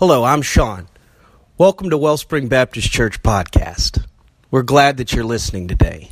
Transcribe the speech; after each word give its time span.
Hello, 0.00 0.24
I'm 0.24 0.40
Sean. 0.40 0.88
Welcome 1.58 1.90
to 1.90 1.98
Wellspring 1.98 2.48
Baptist 2.48 2.90
Church 2.90 3.22
Podcast. 3.22 4.02
We're 4.50 4.62
glad 4.62 4.96
that 4.96 5.12
you're 5.12 5.24
listening 5.24 5.68
today. 5.68 6.08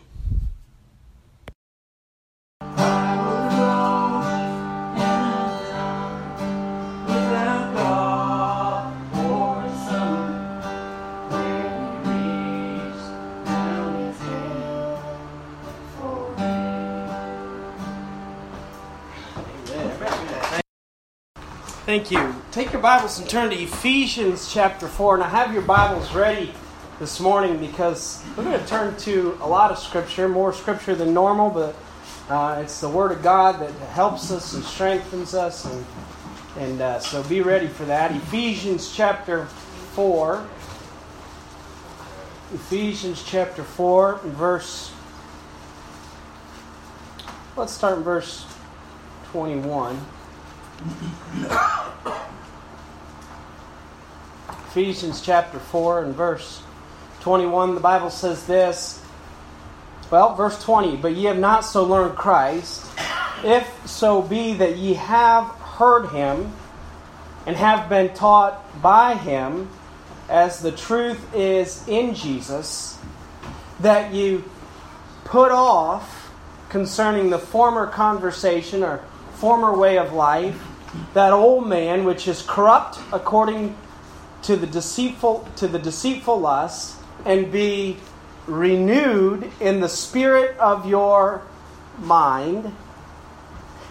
Thank 21.97 22.11
you. 22.11 22.36
Take 22.51 22.74
your 22.74 22.82
Bibles 22.83 23.18
and 23.18 23.28
turn 23.28 23.50
to 23.50 23.56
Ephesians 23.56 24.54
chapter 24.54 24.88
4. 24.88 25.15
And 25.15 25.24
I 25.24 25.29
have 25.29 25.51
your 25.51 25.64
Bibles 25.64 26.14
ready 26.14 26.54
this 27.00 27.19
morning 27.19 27.57
because 27.57 28.24
we're 28.38 28.43
going 28.43 28.60
to 28.60 28.68
turn 28.68 28.96
to 28.97 29.36
a 29.42 29.47
lot 29.47 29.71
of 29.71 29.79
Scripture, 29.79 30.29
more 30.29 30.54
Scripture 30.54 30.93
than 30.93 31.11
normal, 31.11 31.50
but 31.50 31.75
uh, 32.30 32.61
it's 32.61 32.81
the 32.81 32.88
Word 32.88 33.11
of 33.11 33.23
God 33.23 33.59
that 33.61 33.72
helps 33.89 34.30
us 34.30 34.53
and 34.53 34.64
strengthens 34.64 35.33
us. 35.33 35.66
And, 35.66 35.86
and 36.59 36.81
uh, 36.81 37.00
so 37.00 37.23
be 37.23 37.41
ready 37.41 37.66
for 37.66 37.86
that. 37.86 38.11
Ephesians 38.11 38.95
chapter 38.95 39.47
4. 39.95 40.47
Ephesians 42.53 43.23
chapter 43.25 43.63
4, 43.63 44.19
verse. 44.19 44.91
Let's 47.55 47.73
start 47.73 47.97
in 47.97 48.03
verse 48.03 48.45
21. 49.31 50.00
Ephesians 54.78 55.22
chapter 55.22 55.58
4 55.58 56.03
and 56.03 56.14
verse 56.14 56.61
21, 57.22 57.73
the 57.73 57.81
Bible 57.81 58.11
says 58.11 58.45
this. 58.45 59.03
Well, 60.11 60.36
verse 60.36 60.64
20, 60.64 60.97
but 60.97 61.16
ye 61.16 61.23
have 61.23 61.39
not 61.39 61.61
so 61.61 61.84
learned 61.84 62.16
Christ, 62.16 62.86
if 63.44 63.67
so 63.88 64.22
be 64.22 64.53
that 64.53 64.78
ye 64.78 64.94
have 64.94 65.45
heard 65.45 66.09
him 66.09 66.53
and 67.47 67.56
have 67.56 67.89
been 67.89 68.14
taught 68.14 68.80
by 68.80 69.16
him, 69.16 69.67
as 70.30 70.61
the 70.61 70.72
truth 70.72 71.34
is 71.34 71.84
in 71.88 72.14
Jesus, 72.14 73.00
that 73.80 74.14
you 74.14 74.44
put 75.23 75.52
off 75.52 76.31
concerning 76.69 77.31
the 77.31 77.39
former 77.39 77.88
conversation 77.88 78.84
or 78.84 79.00
former 79.34 79.75
way 79.75 79.97
of 79.97 80.14
life, 80.14 80.64
that 81.16 81.34
old 81.34 81.67
man 81.67 82.06
which 82.06 82.28
is 82.28 82.44
corrupt 82.44 83.00
according 83.12 83.75
to 84.48 84.56
the 84.56 84.66
deceitful 84.66 85.48
to 85.58 85.67
the 85.67 85.78
deceitful 85.78 86.40
lust, 86.40 86.98
and 87.26 87.52
be 87.52 87.98
renewed 88.45 89.52
in 89.59 89.81
the 89.81 89.90
spirit 89.90 90.58
of 90.58 90.88
your 90.88 91.42
mind, 92.00 92.73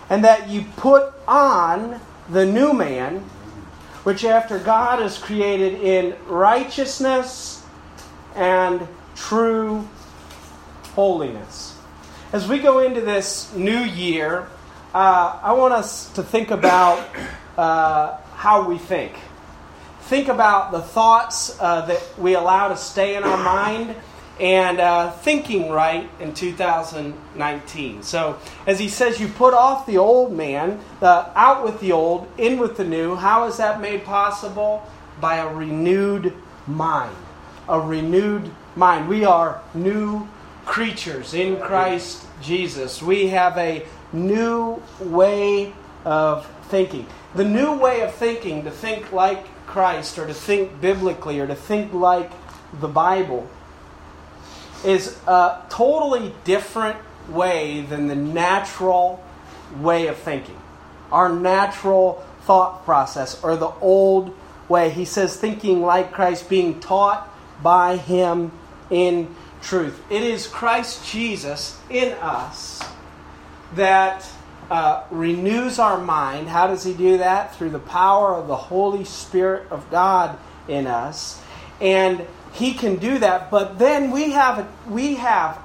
and 0.08 0.24
that 0.24 0.48
you 0.48 0.64
put 0.78 1.12
on 1.28 2.00
the 2.30 2.46
new 2.46 2.72
man, 2.72 3.18
which 4.02 4.24
after 4.24 4.58
God 4.58 5.02
is 5.02 5.18
created 5.18 5.74
in 5.74 6.16
righteousness 6.26 7.62
and 8.34 8.88
true 9.14 9.86
holiness. 10.94 11.78
As 12.32 12.48
we 12.48 12.60
go 12.60 12.78
into 12.78 13.02
this 13.02 13.54
new 13.54 13.80
year, 13.80 14.48
uh, 14.94 15.38
I 15.42 15.52
want 15.52 15.74
us 15.74 16.10
to 16.14 16.22
think 16.22 16.50
about 16.50 17.06
uh, 17.58 18.16
how 18.34 18.66
we 18.66 18.78
think. 18.78 19.12
Think 20.06 20.28
about 20.28 20.70
the 20.70 20.80
thoughts 20.80 21.56
uh, 21.58 21.84
that 21.86 22.00
we 22.16 22.36
allow 22.36 22.68
to 22.68 22.76
stay 22.76 23.16
in 23.16 23.24
our 23.24 23.36
mind 23.42 23.96
and 24.38 24.78
uh, 24.78 25.10
thinking 25.10 25.68
right 25.68 26.08
in 26.20 26.32
2019. 26.32 28.04
So, 28.04 28.38
as 28.68 28.78
he 28.78 28.88
says, 28.88 29.18
you 29.18 29.26
put 29.26 29.52
off 29.52 29.84
the 29.84 29.98
old 29.98 30.32
man, 30.32 30.78
out 31.02 31.64
with 31.64 31.80
the 31.80 31.90
old, 31.90 32.28
in 32.38 32.56
with 32.56 32.76
the 32.76 32.84
new. 32.84 33.16
How 33.16 33.48
is 33.48 33.56
that 33.56 33.80
made 33.80 34.04
possible? 34.04 34.88
By 35.20 35.38
a 35.38 35.52
renewed 35.52 36.32
mind. 36.68 37.16
A 37.68 37.80
renewed 37.80 38.48
mind. 38.76 39.08
We 39.08 39.24
are 39.24 39.60
new 39.74 40.28
creatures 40.66 41.34
in 41.34 41.58
Christ 41.58 42.24
Jesus. 42.40 43.02
We 43.02 43.26
have 43.30 43.58
a 43.58 43.84
new 44.12 44.80
way 45.00 45.72
of 46.04 46.46
thinking. 46.68 47.08
The 47.34 47.44
new 47.44 47.76
way 47.76 48.02
of 48.02 48.14
thinking, 48.14 48.62
to 48.62 48.70
think 48.70 49.10
like 49.10 49.46
Christ 49.76 50.18
or 50.18 50.26
to 50.26 50.32
think 50.32 50.80
biblically 50.80 51.38
or 51.38 51.46
to 51.46 51.54
think 51.54 51.92
like 51.92 52.32
the 52.80 52.88
Bible, 52.88 53.46
is 54.86 55.18
a 55.26 55.60
totally 55.68 56.34
different 56.44 56.96
way 57.28 57.82
than 57.82 58.06
the 58.06 58.14
natural 58.14 59.22
way 59.78 60.06
of 60.06 60.16
thinking. 60.16 60.58
Our 61.12 61.28
natural 61.28 62.24
thought 62.44 62.86
process 62.86 63.44
or 63.44 63.54
the 63.54 63.72
old 63.82 64.34
way. 64.66 64.88
He 64.88 65.04
says, 65.04 65.36
thinking 65.36 65.82
like 65.82 66.10
Christ, 66.10 66.48
being 66.48 66.80
taught 66.80 67.28
by 67.62 67.98
Him 67.98 68.52
in 68.88 69.28
truth. 69.60 70.00
It 70.08 70.22
is 70.22 70.46
Christ 70.46 71.06
Jesus 71.06 71.78
in 71.90 72.14
us 72.14 72.82
that 73.74 74.26
uh, 74.70 75.04
renews 75.10 75.78
our 75.78 75.98
mind. 75.98 76.48
How 76.48 76.66
does 76.66 76.84
he 76.84 76.92
do 76.92 77.18
that? 77.18 77.54
Through 77.54 77.70
the 77.70 77.78
power 77.78 78.34
of 78.34 78.48
the 78.48 78.56
Holy 78.56 79.04
Spirit 79.04 79.70
of 79.70 79.88
God 79.90 80.38
in 80.68 80.86
us. 80.86 81.40
And 81.80 82.26
he 82.52 82.72
can 82.72 82.96
do 82.96 83.18
that, 83.18 83.50
but 83.50 83.78
then 83.78 84.10
we 84.10 84.30
have 84.30 84.60
a, 84.60 84.68
we 84.90 85.16
have 85.16 85.62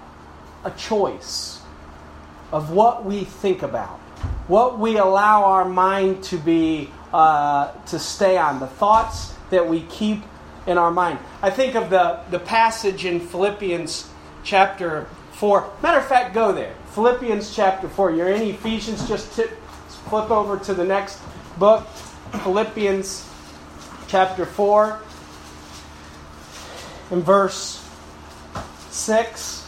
a 0.65 0.71
choice 0.71 1.61
of 2.51 2.71
what 2.71 3.05
we 3.05 3.23
think 3.23 3.63
about, 3.63 3.97
what 4.47 4.77
we 4.77 4.97
allow 4.97 5.45
our 5.45 5.63
mind 5.63 6.21
to 6.25 6.37
be 6.37 6.89
uh, 7.13 7.71
to 7.87 7.97
stay 7.97 8.37
on, 8.37 8.59
the 8.59 8.67
thoughts 8.67 9.33
that 9.49 9.67
we 9.67 9.81
keep 9.83 10.21
in 10.67 10.77
our 10.77 10.91
mind. 10.91 11.19
I 11.41 11.49
think 11.49 11.75
of 11.75 11.89
the, 11.89 12.19
the 12.29 12.39
passage 12.39 13.05
in 13.05 13.19
Philippians 13.19 14.09
chapter 14.43 15.07
4. 15.33 15.69
Matter 15.81 15.99
of 15.99 16.07
fact, 16.07 16.33
go 16.33 16.51
there. 16.51 16.75
Philippians 16.93 17.55
chapter 17.55 17.87
4. 17.87 18.11
You're 18.11 18.31
in 18.31 18.41
Ephesians, 18.41 19.07
just 19.07 19.31
flip 19.31 20.29
over 20.29 20.57
to 20.59 20.73
the 20.73 20.83
next 20.83 21.19
book. 21.57 21.87
Philippians 22.43 23.29
chapter 24.07 24.45
4 24.45 24.99
in 27.11 27.21
verse 27.21 27.87
6. 28.89 29.67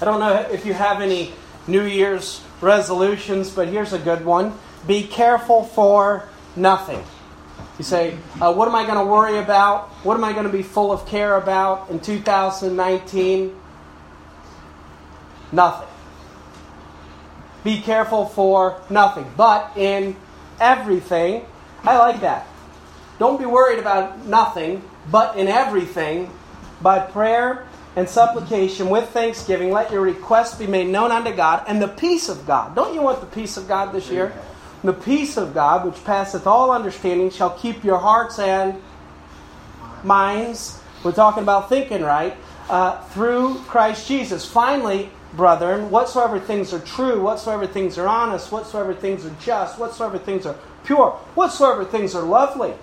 I 0.00 0.04
don't 0.04 0.20
know 0.20 0.34
if 0.52 0.64
you 0.64 0.72
have 0.72 1.00
any 1.00 1.32
New 1.66 1.82
Year's 1.82 2.40
resolutions, 2.60 3.50
but 3.50 3.66
here's 3.66 3.92
a 3.92 3.98
good 3.98 4.24
one. 4.24 4.56
Be 4.86 5.02
careful 5.02 5.64
for 5.64 6.28
nothing. 6.54 7.04
You 7.76 7.84
say, 7.84 8.16
uh, 8.40 8.54
What 8.54 8.68
am 8.68 8.76
I 8.76 8.84
going 8.84 8.98
to 8.98 9.04
worry 9.04 9.38
about? 9.38 9.88
What 10.04 10.14
am 10.14 10.22
I 10.22 10.32
going 10.32 10.46
to 10.46 10.52
be 10.52 10.62
full 10.62 10.92
of 10.92 11.06
care 11.06 11.36
about 11.36 11.90
in 11.90 11.98
2019? 11.98 13.60
Nothing. 15.52 15.88
Be 17.64 17.80
careful 17.80 18.26
for 18.26 18.80
nothing. 18.88 19.30
But 19.36 19.76
in 19.76 20.16
everything, 20.60 21.44
I 21.82 21.98
like 21.98 22.20
that. 22.20 22.46
Don't 23.18 23.38
be 23.38 23.46
worried 23.46 23.78
about 23.78 24.24
nothing, 24.26 24.82
but 25.10 25.36
in 25.36 25.48
everything, 25.48 26.30
by 26.80 27.00
prayer 27.00 27.66
and 27.96 28.08
supplication 28.08 28.90
with 28.90 29.08
thanksgiving, 29.08 29.72
let 29.72 29.90
your 29.90 30.02
requests 30.02 30.56
be 30.56 30.66
made 30.66 30.88
known 30.88 31.10
unto 31.10 31.34
God, 31.34 31.64
and 31.66 31.82
the 31.82 31.88
peace 31.88 32.28
of 32.28 32.46
God. 32.46 32.76
Don't 32.76 32.94
you 32.94 33.02
want 33.02 33.20
the 33.20 33.26
peace 33.26 33.56
of 33.56 33.66
God 33.66 33.92
this 33.92 34.08
year? 34.08 34.32
The 34.84 34.92
peace 34.92 35.36
of 35.36 35.52
God, 35.52 35.84
which 35.84 36.04
passeth 36.04 36.46
all 36.46 36.70
understanding, 36.70 37.30
shall 37.30 37.50
keep 37.50 37.82
your 37.82 37.98
hearts 37.98 38.38
and 38.38 38.80
minds. 40.04 40.80
We're 41.02 41.12
talking 41.12 41.42
about 41.42 41.68
thinking 41.68 42.02
right. 42.02 42.36
Uh, 42.70 43.00
through 43.08 43.54
Christ 43.60 44.06
Jesus. 44.06 44.46
Finally, 44.46 45.10
brethren, 45.38 45.90
whatsoever 45.90 46.38
things 46.38 46.74
are 46.74 46.80
true, 46.80 47.22
whatsoever 47.22 47.66
things 47.66 47.96
are 47.96 48.06
honest, 48.06 48.52
whatsoever 48.52 48.92
things 48.92 49.24
are 49.24 49.34
just, 49.40 49.78
whatsoever 49.78 50.18
things 50.18 50.44
are 50.44 50.56
pure, 50.84 51.12
whatsoever 51.34 51.86
things 51.86 52.14
are 52.14 52.24
lovely. 52.24 52.74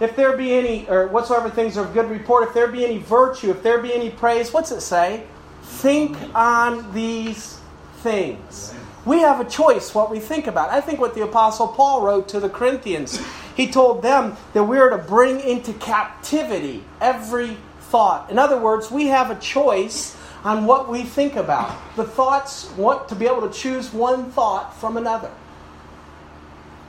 If 0.00 0.14
there 0.14 0.36
be 0.36 0.54
any, 0.54 0.88
or 0.88 1.08
whatsoever 1.08 1.50
things 1.50 1.76
are 1.76 1.84
of 1.84 1.92
good 1.92 2.08
report, 2.08 2.48
if 2.48 2.54
there 2.54 2.68
be 2.68 2.84
any 2.84 2.98
virtue, 2.98 3.50
if 3.50 3.62
there 3.62 3.78
be 3.78 3.92
any 3.92 4.08
praise, 4.08 4.52
what's 4.52 4.70
it 4.70 4.80
say? 4.80 5.24
Think 5.62 6.16
on 6.34 6.94
these 6.94 7.60
things. 7.98 8.72
We 9.04 9.20
have 9.20 9.40
a 9.40 9.44
choice 9.44 9.94
what 9.94 10.10
we 10.10 10.20
think 10.20 10.46
about. 10.46 10.70
I 10.70 10.80
think 10.80 11.00
what 11.00 11.14
the 11.14 11.22
Apostle 11.22 11.68
Paul 11.68 12.02
wrote 12.02 12.28
to 12.30 12.40
the 12.40 12.48
Corinthians. 12.48 13.20
He 13.56 13.70
told 13.70 14.02
them 14.02 14.36
that 14.52 14.64
we 14.64 14.78
are 14.78 14.90
to 14.90 14.98
bring 14.98 15.40
into 15.40 15.72
captivity 15.74 16.84
every 17.00 17.56
thought. 17.80 18.30
In 18.30 18.38
other 18.38 18.58
words, 18.58 18.90
we 18.90 19.06
have 19.06 19.30
a 19.30 19.36
choice 19.36 20.16
on 20.46 20.64
what 20.64 20.88
we 20.88 21.02
think 21.02 21.34
about. 21.34 21.76
The 21.96 22.04
thoughts 22.04 22.70
want 22.76 23.08
to 23.08 23.16
be 23.16 23.26
able 23.26 23.48
to 23.48 23.52
choose 23.52 23.92
one 23.92 24.30
thought 24.30 24.78
from 24.78 24.96
another. 24.96 25.32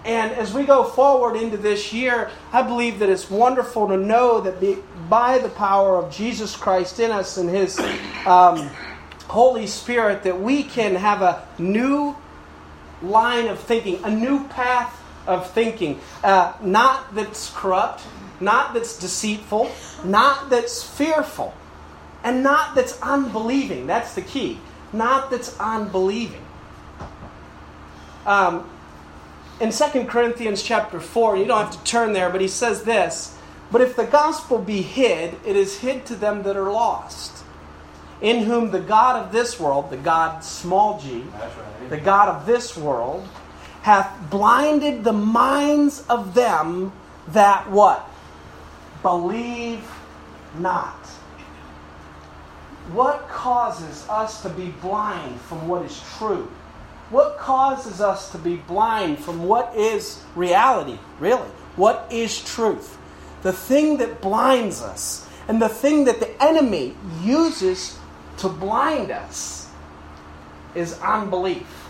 And 0.05 0.31
as 0.33 0.53
we 0.53 0.63
go 0.63 0.83
forward 0.83 1.35
into 1.35 1.57
this 1.57 1.91
year, 1.91 2.29
I 2.53 2.61
believe 2.61 2.99
that 2.99 3.09
it's 3.09 3.31
wonderful 3.31 3.87
to 3.87 3.97
know 3.97 4.41
that 4.41 5.09
by 5.09 5.39
the 5.39 5.49
power 5.49 5.97
of 5.97 6.13
Jesus 6.13 6.55
Christ 6.55 6.99
in 6.99 7.09
us 7.09 7.37
and 7.37 7.49
His 7.49 7.79
um, 8.27 8.69
Holy 9.27 9.65
Spirit, 9.65 10.21
that 10.21 10.39
we 10.39 10.61
can 10.61 10.93
have 10.93 11.23
a 11.23 11.43
new 11.57 12.15
line 13.01 13.47
of 13.47 13.59
thinking, 13.59 13.99
a 14.03 14.11
new 14.11 14.47
path 14.49 15.01
of 15.25 15.49
thinking, 15.49 15.99
uh, 16.23 16.53
not 16.61 17.15
that's 17.15 17.51
corrupt, 17.55 18.03
not 18.39 18.75
that's 18.75 18.99
deceitful, 18.99 19.71
not 20.05 20.51
that's 20.51 20.83
fearful, 20.83 21.55
and 22.27 22.43
not 22.43 22.75
that's 22.75 23.01
unbelieving. 23.01 23.87
That's 23.87 24.13
the 24.13 24.21
key. 24.21 24.59
Not 24.91 25.31
that's 25.31 25.57
unbelieving. 25.61 26.45
Um, 28.25 28.69
in 29.61 29.71
2 29.71 30.03
Corinthians 30.03 30.61
chapter 30.61 30.99
4, 30.99 31.37
you 31.37 31.45
don't 31.45 31.57
have 31.57 31.71
to 31.71 31.83
turn 31.89 32.11
there, 32.11 32.29
but 32.29 32.41
he 32.41 32.49
says 32.49 32.83
this 32.83 33.37
But 33.71 33.79
if 33.79 33.95
the 33.95 34.03
gospel 34.03 34.59
be 34.59 34.81
hid, 34.81 35.37
it 35.45 35.55
is 35.55 35.79
hid 35.79 36.05
to 36.07 36.17
them 36.17 36.43
that 36.43 36.57
are 36.57 36.69
lost, 36.69 37.45
in 38.19 38.43
whom 38.43 38.71
the 38.71 38.81
God 38.81 39.23
of 39.25 39.31
this 39.31 39.57
world, 39.57 39.89
the 39.89 39.95
God 39.95 40.43
small 40.43 40.99
g, 40.99 41.21
right. 41.21 41.89
the 41.89 41.97
God 41.97 42.27
of 42.27 42.45
this 42.45 42.75
world, 42.75 43.25
hath 43.83 44.29
blinded 44.29 45.05
the 45.05 45.13
minds 45.13 46.05
of 46.09 46.33
them 46.33 46.91
that 47.29 47.71
what? 47.71 48.05
Believe 49.01 49.89
not. 50.59 51.06
What 52.93 53.27
causes 53.27 54.07
us 54.07 54.41
to 54.43 54.49
be 54.49 54.69
blind 54.81 55.39
from 55.41 55.67
what 55.67 55.83
is 55.83 56.01
true? 56.17 56.49
What 57.09 57.37
causes 57.37 58.01
us 58.01 58.31
to 58.31 58.37
be 58.37 58.57
blind 58.57 59.19
from 59.19 59.43
what 59.43 59.75
is 59.75 60.21
reality, 60.35 60.97
really? 61.19 61.49
What 61.75 62.07
is 62.11 62.43
truth? 62.43 62.97
The 63.43 63.53
thing 63.53 63.97
that 63.97 64.21
blinds 64.21 64.81
us 64.81 65.27
and 65.47 65.61
the 65.61 65.69
thing 65.69 66.05
that 66.05 66.19
the 66.19 66.43
enemy 66.43 66.95
uses 67.23 67.97
to 68.37 68.49
blind 68.49 69.11
us 69.11 69.69
is 70.75 70.99
unbelief. 70.99 71.87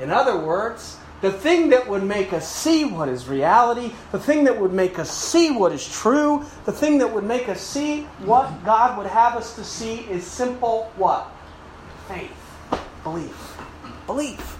In 0.00 0.10
other 0.10 0.38
words, 0.38 0.96
the 1.22 1.32
thing 1.32 1.70
that 1.70 1.88
would 1.88 2.02
make 2.02 2.32
us 2.34 2.46
see 2.46 2.84
what 2.84 3.08
is 3.08 3.26
reality, 3.26 3.92
the 4.10 4.18
thing 4.18 4.44
that 4.44 4.60
would 4.60 4.72
make 4.72 4.98
us 4.98 5.10
see 5.10 5.50
what 5.50 5.72
is 5.72 5.88
true, 5.90 6.44
the 6.66 6.72
thing 6.72 6.98
that 6.98 7.12
would 7.12 7.24
make 7.24 7.48
us 7.48 7.60
see 7.60 8.02
what 8.24 8.64
God 8.64 8.98
would 8.98 9.06
have 9.06 9.36
us 9.36 9.54
to 9.56 9.64
see 9.64 10.00
is 10.10 10.26
simple 10.26 10.92
what? 10.96 11.26
Faith, 12.06 12.30
belief 13.02 13.52
belief. 14.06 14.58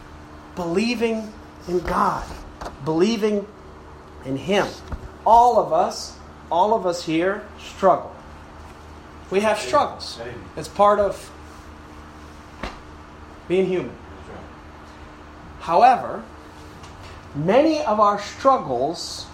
Believing 0.56 1.32
in 1.68 1.80
God, 1.80 2.24
believing 2.84 3.46
in 4.24 4.36
Him. 4.36 4.66
All 5.26 5.58
of 5.58 5.72
us, 5.72 6.18
all 6.50 6.74
of 6.74 6.86
us 6.86 7.04
here 7.04 7.46
struggle. 7.58 8.14
We 9.30 9.40
have 9.40 9.58
struggles. 9.58 10.20
It's 10.56 10.68
part 10.68 11.00
of 11.00 11.30
being 13.48 13.66
human. 13.66 13.96
However, 15.60 16.22
many 17.34 17.82
of 17.82 18.00
our 18.00 18.20
struggles 18.20 19.26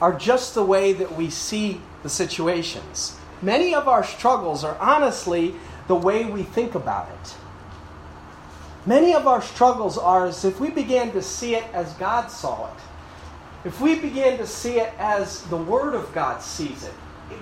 are 0.00 0.12
just 0.14 0.54
the 0.54 0.64
way 0.64 0.92
that 0.92 1.16
we 1.16 1.30
see 1.30 1.80
the 2.02 2.08
situations. 2.08 3.16
Many 3.40 3.74
of 3.74 3.88
our 3.88 4.04
struggles 4.04 4.64
are 4.64 4.76
honestly 4.78 5.54
the 5.88 5.94
way 5.94 6.24
we 6.24 6.42
think 6.42 6.74
about 6.74 7.08
it. 7.08 7.34
Many 8.84 9.14
of 9.14 9.26
our 9.26 9.42
struggles 9.42 9.96
are 9.96 10.26
as 10.26 10.44
if 10.44 10.58
we 10.58 10.70
began 10.70 11.12
to 11.12 11.22
see 11.22 11.54
it 11.54 11.64
as 11.72 11.92
God 11.94 12.28
saw 12.28 12.66
it. 12.66 12.80
If 13.64 13.80
we 13.80 13.94
began 13.94 14.38
to 14.38 14.46
see 14.46 14.80
it 14.80 14.92
as 14.98 15.42
the 15.44 15.56
Word 15.56 15.94
of 15.94 16.12
God 16.12 16.42
sees 16.42 16.82
it, 16.82 16.94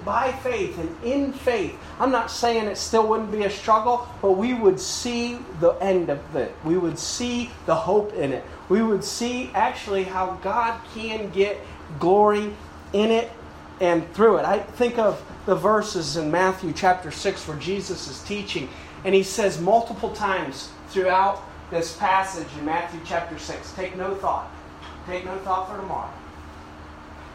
by 0.04 0.32
faith 0.32 0.78
and 0.78 1.04
in 1.04 1.32
faith, 1.32 1.78
I'm 1.98 2.10
not 2.10 2.30
saying 2.30 2.66
it 2.66 2.76
still 2.76 3.06
wouldn't 3.06 3.32
be 3.32 3.44
a 3.44 3.50
struggle, 3.50 4.08
but 4.22 4.32
we 4.32 4.54
would 4.54 4.80
see 4.80 5.38
the 5.60 5.72
end 5.72 6.10
of 6.10 6.36
it. 6.36 6.54
We 6.64 6.76
would 6.78 6.98
see 6.98 7.50
the 7.66 7.74
hope 7.74 8.12
in 8.14 8.32
it. 8.32 8.44
We 8.68 8.82
would 8.82 9.04
see 9.04 9.50
actually 9.54 10.04
how 10.04 10.38
God 10.42 10.80
can 10.94 11.30
get 11.30 11.58
glory 11.98 12.52
in 12.92 13.10
it 13.10 13.30
and 13.80 14.10
through 14.14 14.38
it. 14.38 14.44
I 14.44 14.58
think 14.58 14.98
of 14.98 15.22
the 15.46 15.54
verses 15.54 16.16
in 16.16 16.30
Matthew 16.30 16.72
chapter 16.72 17.10
6 17.10 17.48
where 17.48 17.56
Jesus 17.56 18.08
is 18.08 18.22
teaching, 18.24 18.68
and 19.04 19.14
he 19.14 19.22
says 19.22 19.60
multiple 19.60 20.12
times, 20.12 20.70
throughout 20.90 21.42
this 21.70 21.96
passage 21.96 22.48
in 22.58 22.64
Matthew 22.64 23.00
chapter 23.04 23.38
6. 23.38 23.72
Take 23.72 23.96
no 23.96 24.14
thought. 24.16 24.50
Take 25.06 25.24
no 25.24 25.36
thought 25.38 25.68
for 25.68 25.76
tomorrow. 25.76 26.10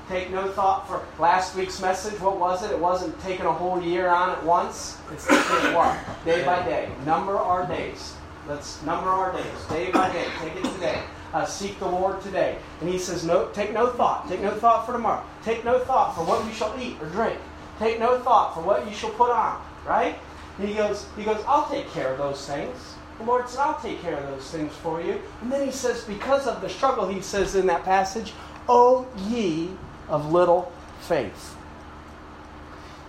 Take 0.08 0.30
no 0.30 0.48
thought 0.50 0.88
for 0.88 1.04
last 1.18 1.56
week's 1.56 1.82
message. 1.82 2.20
What 2.20 2.40
was 2.40 2.64
it? 2.64 2.70
It 2.70 2.78
wasn't 2.78 3.20
taking 3.22 3.48
a 3.48 3.52
whole 3.52 3.82
year 3.82 4.08
on 4.08 4.30
at 4.30 4.44
once. 4.44 5.00
It's 5.12 5.26
taking 5.26 5.74
what? 5.74 5.98
Day 6.24 6.46
by 6.46 6.64
day. 6.64 6.92
Number 7.06 7.36
our 7.38 7.66
days. 7.66 8.14
Let's 8.48 8.84
number 8.84 9.10
our 9.10 9.34
days. 9.34 9.66
Day 9.68 9.90
by 9.92 10.12
day. 10.14 10.28
Take 10.40 10.56
it 10.58 10.74
today. 10.74 11.02
Uh, 11.34 11.46
seek 11.46 11.80
the 11.80 11.88
Lord 11.88 12.22
today. 12.22 12.60
And 12.82 12.90
he 12.90 13.00
says, 13.00 13.26
no, 13.26 13.48
take 13.48 13.74
no 13.74 13.88
thought. 13.88 14.30
Take 14.30 14.42
no 14.42 14.52
thought 14.52 14.86
for 14.86 14.92
tomorrow. 14.92 15.24
Take 15.44 15.66
no 15.66 15.80
thought 15.80 16.14
for 16.14 16.24
what 16.24 16.46
you 16.46 16.54
shall 16.54 16.80
eat 16.80 17.02
or 17.02 17.08
drink. 17.08 17.40
Take 17.80 18.00
no 18.00 18.20
thought 18.20 18.54
for 18.54 18.62
what 18.62 18.88
you 18.88 18.94
shall 18.94 19.10
put 19.10 19.32
on. 19.32 19.60
Right? 19.88 20.20
And 20.60 20.70
he 20.70 20.76
goes, 20.76 21.08
he 21.18 21.24
goes, 21.24 21.44
I'll 21.48 21.68
take 21.68 21.90
care 21.90 22.12
of 22.12 22.20
those 22.20 22.46
things. 22.48 22.94
The 23.18 23.24
Lord 23.24 23.50
said, 23.50 23.62
I'll 23.62 23.80
take 23.80 24.02
care 24.04 24.18
of 24.18 24.28
those 24.30 24.52
things 24.52 24.74
for 24.74 25.02
you. 25.02 25.20
And 25.42 25.52
then 25.52 25.66
he 25.66 25.72
says, 25.72 26.04
because 26.04 26.46
of 26.46 26.62
the 26.62 26.70
struggle, 26.70 27.08
he 27.08 27.22
says 27.22 27.56
in 27.56 27.66
that 27.68 27.84
passage, 27.84 28.34
O 28.70 29.08
ye 29.30 29.72
of 30.08 30.32
little 30.32 30.72
faith. 31.02 31.56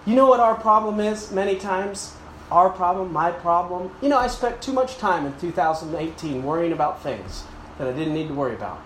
You 0.05 0.15
know 0.15 0.27
what 0.27 0.41
our 0.41 0.55
problem 0.55 1.01
is 1.01 1.33
many 1.33 1.57
times? 1.57 2.15
Our 2.51 2.71
problem, 2.71 3.13
my 3.13 3.33
problem. 3.33 3.91
You 4.01 4.09
know, 4.09 4.19
I 4.19 4.29
spent 4.29 4.63
too 4.63 4.73
much 4.73 4.99
time 4.99 5.27
in 5.27 5.37
2018 5.41 6.45
worrying 6.45 6.73
about 6.73 7.03
things 7.03 7.43
that 7.79 7.89
I 7.89 7.93
didn't 7.93 8.15
need 8.15 8.29
to 8.29 8.35
worry 8.35 8.55
about. 8.55 8.81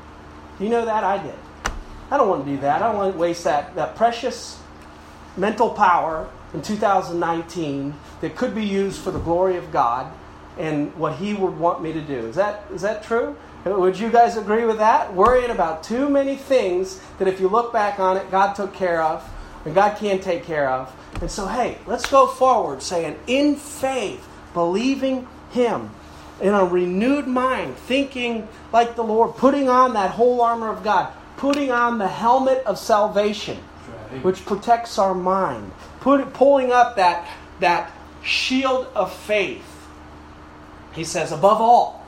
You 0.58 0.70
know 0.70 0.84
that? 0.84 1.04
I 1.04 1.22
did. 1.22 1.34
I 2.10 2.16
don't 2.16 2.28
want 2.28 2.44
to 2.44 2.50
do 2.50 2.60
that. 2.62 2.82
I 2.82 2.88
don't 2.88 2.96
want 2.96 3.12
to 3.12 3.18
waste 3.18 3.44
that, 3.44 3.74
that 3.76 3.96
precious 3.96 4.58
mental 5.36 5.70
power 5.70 6.28
in 6.54 6.62
2019 6.62 7.94
that 8.20 8.34
could 8.34 8.54
be 8.54 8.64
used 8.64 9.00
for 9.00 9.10
the 9.10 9.18
glory 9.20 9.56
of 9.56 9.70
God 9.70 10.12
and 10.58 10.94
what 10.96 11.16
He 11.16 11.34
would 11.34 11.58
want 11.58 11.82
me 11.82 11.92
to 11.92 12.00
do. 12.00 12.26
Is 12.26 12.36
that, 12.36 12.64
is 12.72 12.82
that 12.82 13.02
true? 13.04 13.36
Would 13.64 13.98
you 13.98 14.10
guys 14.10 14.36
agree 14.36 14.64
with 14.64 14.78
that? 14.78 15.12
Worrying 15.12 15.50
about 15.50 15.84
too 15.84 16.08
many 16.08 16.36
things 16.36 17.00
that 17.18 17.28
if 17.28 17.40
you 17.40 17.48
look 17.48 17.72
back 17.72 18.00
on 18.00 18.16
it, 18.16 18.30
God 18.30 18.54
took 18.54 18.72
care 18.72 19.02
of, 19.02 19.28
and 19.64 19.74
God 19.74 19.98
can 19.98 20.20
take 20.20 20.44
care 20.44 20.68
of. 20.70 20.94
And 21.20 21.30
so, 21.30 21.46
hey, 21.46 21.78
let's 21.86 22.08
go 22.10 22.26
forward 22.26 22.82
saying, 22.82 23.18
in 23.26 23.56
faith, 23.56 24.26
believing 24.54 25.28
Him, 25.50 25.90
in 26.40 26.54
a 26.54 26.64
renewed 26.64 27.26
mind, 27.26 27.76
thinking 27.76 28.48
like 28.72 28.96
the 28.96 29.04
Lord, 29.04 29.36
putting 29.36 29.68
on 29.68 29.92
that 29.92 30.12
whole 30.12 30.40
armor 30.40 30.68
of 30.68 30.82
God, 30.82 31.12
putting 31.36 31.70
on 31.70 31.98
the 31.98 32.08
helmet 32.08 32.62
of 32.64 32.78
salvation, 32.78 33.58
which 34.22 34.46
protects 34.46 34.98
our 34.98 35.14
mind, 35.14 35.70
put, 36.00 36.32
pulling 36.32 36.72
up 36.72 36.96
that, 36.96 37.28
that 37.60 37.92
shield 38.22 38.86
of 38.94 39.12
faith 39.12 39.70
he 40.92 41.04
says, 41.04 41.32
above 41.32 41.60
all, 41.60 41.99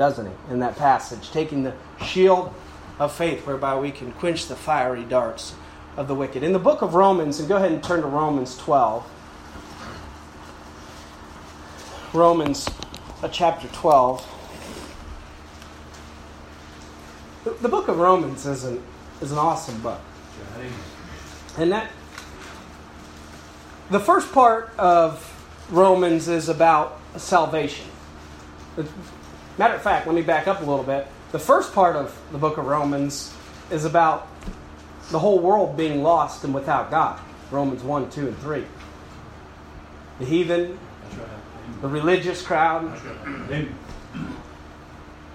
doesn't 0.00 0.24
he, 0.24 0.32
in 0.50 0.60
that 0.60 0.76
passage, 0.76 1.30
taking 1.30 1.62
the 1.62 1.74
shield 2.02 2.54
of 2.98 3.12
faith 3.12 3.46
whereby 3.46 3.78
we 3.78 3.90
can 3.90 4.10
quench 4.12 4.46
the 4.46 4.56
fiery 4.56 5.04
darts 5.04 5.54
of 5.94 6.08
the 6.08 6.14
wicked. 6.14 6.42
In 6.42 6.54
the 6.54 6.58
book 6.58 6.80
of 6.80 6.94
Romans, 6.94 7.38
and 7.38 7.46
go 7.46 7.56
ahead 7.56 7.70
and 7.70 7.84
turn 7.84 8.00
to 8.00 8.06
Romans 8.06 8.56
12. 8.56 9.06
Romans 12.14 12.66
uh, 13.22 13.28
chapter 13.28 13.68
12. 13.68 14.26
The, 17.44 17.50
the 17.50 17.68
book 17.68 17.88
of 17.88 17.98
Romans 17.98 18.46
is 18.46 18.64
an, 18.64 18.82
is 19.20 19.32
an 19.32 19.38
awesome 19.38 19.82
book. 19.82 20.00
And 21.58 21.70
that 21.72 21.90
the 23.90 24.00
first 24.00 24.32
part 24.32 24.72
of 24.78 25.26
Romans 25.70 26.26
is 26.26 26.48
about 26.48 26.98
salvation. 27.18 27.86
Matter 29.60 29.74
of 29.74 29.82
fact, 29.82 30.06
let 30.06 30.16
me 30.16 30.22
back 30.22 30.48
up 30.48 30.62
a 30.62 30.64
little 30.64 30.82
bit. 30.82 31.06
The 31.32 31.38
first 31.38 31.74
part 31.74 31.94
of 31.94 32.18
the 32.32 32.38
book 32.38 32.56
of 32.56 32.64
Romans 32.64 33.30
is 33.70 33.84
about 33.84 34.26
the 35.10 35.18
whole 35.18 35.38
world 35.38 35.76
being 35.76 36.02
lost 36.02 36.44
and 36.44 36.54
without 36.54 36.90
God. 36.90 37.20
Romans 37.50 37.82
1, 37.82 38.08
2, 38.08 38.28
and 38.28 38.38
3. 38.38 38.64
The 40.18 40.24
heathen, 40.24 40.78
the 41.82 41.88
religious 41.88 42.40
crowd. 42.40 42.98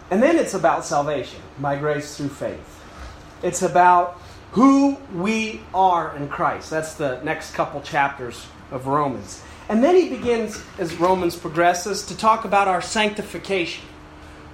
And 0.10 0.24
then 0.24 0.38
it's 0.38 0.56
about 0.56 0.86
salvation 0.86 1.40
by 1.60 1.78
grace 1.78 2.18
through 2.18 2.30
faith. 2.30 2.84
It's 3.44 3.62
about 3.62 4.20
who 4.54 4.98
we 5.14 5.62
are 5.72 6.16
in 6.16 6.30
Christ. 6.30 6.72
That's 6.72 6.96
the 6.96 7.22
next 7.22 7.54
couple 7.54 7.80
chapters 7.82 8.48
of 8.72 8.88
Romans. 8.88 9.44
And 9.70 9.84
then 9.84 9.96
he 9.96 10.10
begins, 10.10 10.64
as 10.80 10.96
Romans 10.96 11.36
progresses, 11.36 12.04
to 12.08 12.18
talk 12.18 12.44
about 12.44 12.68
our 12.68 12.82
sanctification, 12.82 13.86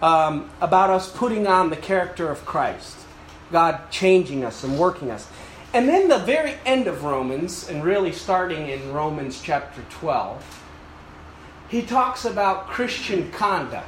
um, 0.01 0.49
about 0.61 0.89
us 0.89 1.11
putting 1.11 1.47
on 1.47 1.69
the 1.69 1.75
character 1.75 2.29
of 2.29 2.45
Christ, 2.45 2.97
God 3.51 3.91
changing 3.91 4.43
us 4.43 4.63
and 4.63 4.77
working 4.77 5.11
us. 5.11 5.27
And 5.73 5.87
then 5.87 6.09
the 6.09 6.19
very 6.19 6.55
end 6.65 6.87
of 6.87 7.03
Romans, 7.03 7.69
and 7.69 7.83
really 7.83 8.11
starting 8.11 8.67
in 8.67 8.91
Romans 8.91 9.41
chapter 9.41 9.81
12, 9.89 10.63
he 11.69 11.81
talks 11.81 12.25
about 12.25 12.67
Christian 12.67 13.31
conduct. 13.31 13.87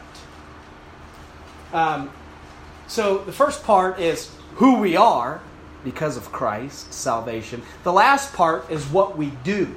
Um, 1.74 2.12
so 2.88 3.18
the 3.18 3.34
first 3.34 3.64
part 3.64 4.00
is 4.00 4.32
who 4.56 4.80
we 4.80 4.96
are 4.96 5.42
because 5.84 6.16
of 6.16 6.32
Christ, 6.32 6.94
salvation. 6.94 7.62
The 7.84 7.92
last 7.92 8.34
part 8.34 8.70
is 8.70 8.86
what 8.86 9.18
we 9.18 9.32
do 9.44 9.76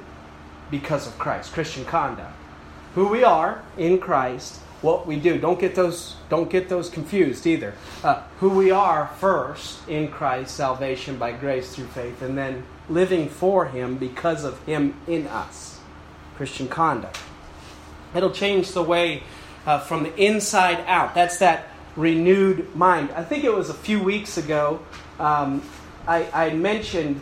because 0.71 1.07
of 1.07 1.17
Christ, 1.19 1.51
Christian 1.51 1.83
conduct. 1.83 2.33
Who 2.95 3.07
we 3.07 3.23
are 3.23 3.61
in 3.77 3.99
Christ, 3.99 4.61
what 4.81 5.07
we 5.07 5.17
do. 5.17 5.37
Don't 5.37 5.59
get 5.59 5.75
those 5.75 6.15
don't 6.29 6.49
get 6.49 6.69
those 6.69 6.89
confused 6.89 7.47
either. 7.47 7.73
Uh, 8.03 8.21
who 8.39 8.49
we 8.49 8.71
are 8.71 9.07
first 9.19 9.87
in 9.87 10.09
Christ, 10.09 10.55
salvation 10.55 11.17
by 11.17 11.31
grace 11.31 11.75
through 11.75 11.87
faith, 11.87 12.21
and 12.21 12.37
then 12.37 12.63
living 12.89 13.29
for 13.29 13.65
Him 13.65 13.97
because 13.97 14.43
of 14.43 14.63
Him 14.65 14.95
in 15.07 15.27
us, 15.27 15.79
Christian 16.35 16.67
conduct. 16.67 17.19
It'll 18.15 18.31
change 18.31 18.71
the 18.71 18.83
way 18.83 19.23
uh, 19.65 19.79
from 19.79 20.03
the 20.03 20.15
inside 20.15 20.83
out. 20.87 21.13
That's 21.13 21.39
that 21.39 21.67
renewed 21.95 22.73
mind. 22.75 23.09
I 23.11 23.23
think 23.23 23.43
it 23.43 23.53
was 23.53 23.69
a 23.69 23.73
few 23.73 24.01
weeks 24.01 24.37
ago. 24.37 24.79
Um, 25.19 25.61
I, 26.07 26.29
I 26.31 26.53
mentioned 26.53 27.19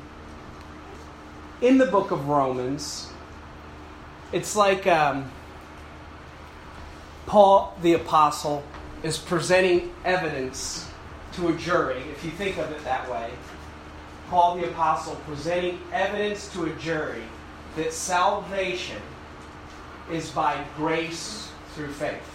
in 1.62 1.78
the 1.78 1.86
book 1.86 2.12
of 2.12 2.28
Romans, 2.28 3.10
it's 4.32 4.56
like 4.56 4.86
um, 4.86 5.32
Paul 7.26 7.76
the 7.82 7.94
Apostle 7.94 8.64
is 9.04 9.18
presenting 9.18 9.94
evidence 10.04 10.90
to 11.34 11.50
a 11.50 11.58
jury, 11.58 12.02
if 12.12 12.24
you 12.24 12.32
think 12.32 12.58
of 12.58 12.72
it 12.72 12.84
that 12.84 13.10
way. 13.10 13.32
Paul 14.30 14.58
the 14.58 14.68
Apostle 14.70 15.16
presenting 15.28 15.80
evidence 15.92 16.52
to 16.54 16.66
a 16.66 16.74
jury 16.76 17.24
that 17.76 17.94
salvation 17.94 19.02
is 20.12 20.30
by 20.30 20.64
grace 20.78 21.50
through 21.74 21.92
faith. 21.92 22.32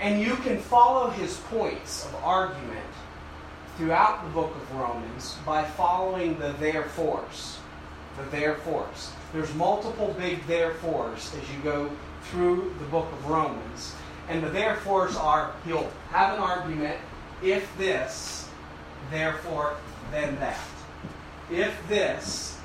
And 0.00 0.20
you 0.20 0.34
can 0.36 0.58
follow 0.58 1.10
his 1.10 1.36
points 1.48 2.04
of 2.06 2.14
argument 2.16 2.80
throughout 3.76 4.24
the 4.24 4.30
book 4.30 4.54
of 4.54 4.74
Romans 4.74 5.36
by 5.46 5.64
following 5.64 6.38
the 6.38 6.52
therefores. 6.54 7.58
The 8.18 8.24
therefores. 8.36 9.12
There's 9.32 9.52
multiple 9.54 10.14
big 10.18 10.42
therefores 10.44 11.34
as 11.34 11.50
you 11.54 11.62
go 11.62 11.90
through 12.24 12.74
the 12.78 12.84
book 12.86 13.10
of 13.12 13.26
Romans. 13.26 13.94
And 14.28 14.42
the 14.42 14.50
therefores 14.50 15.16
are 15.16 15.52
he'll 15.64 15.90
have 16.10 16.34
an 16.34 16.40
argument 16.40 16.98
if 17.42 17.76
this, 17.76 18.48
therefore, 19.10 19.76
then 20.10 20.38
that. 20.38 20.58
If 21.50 21.76
this, 21.88 22.58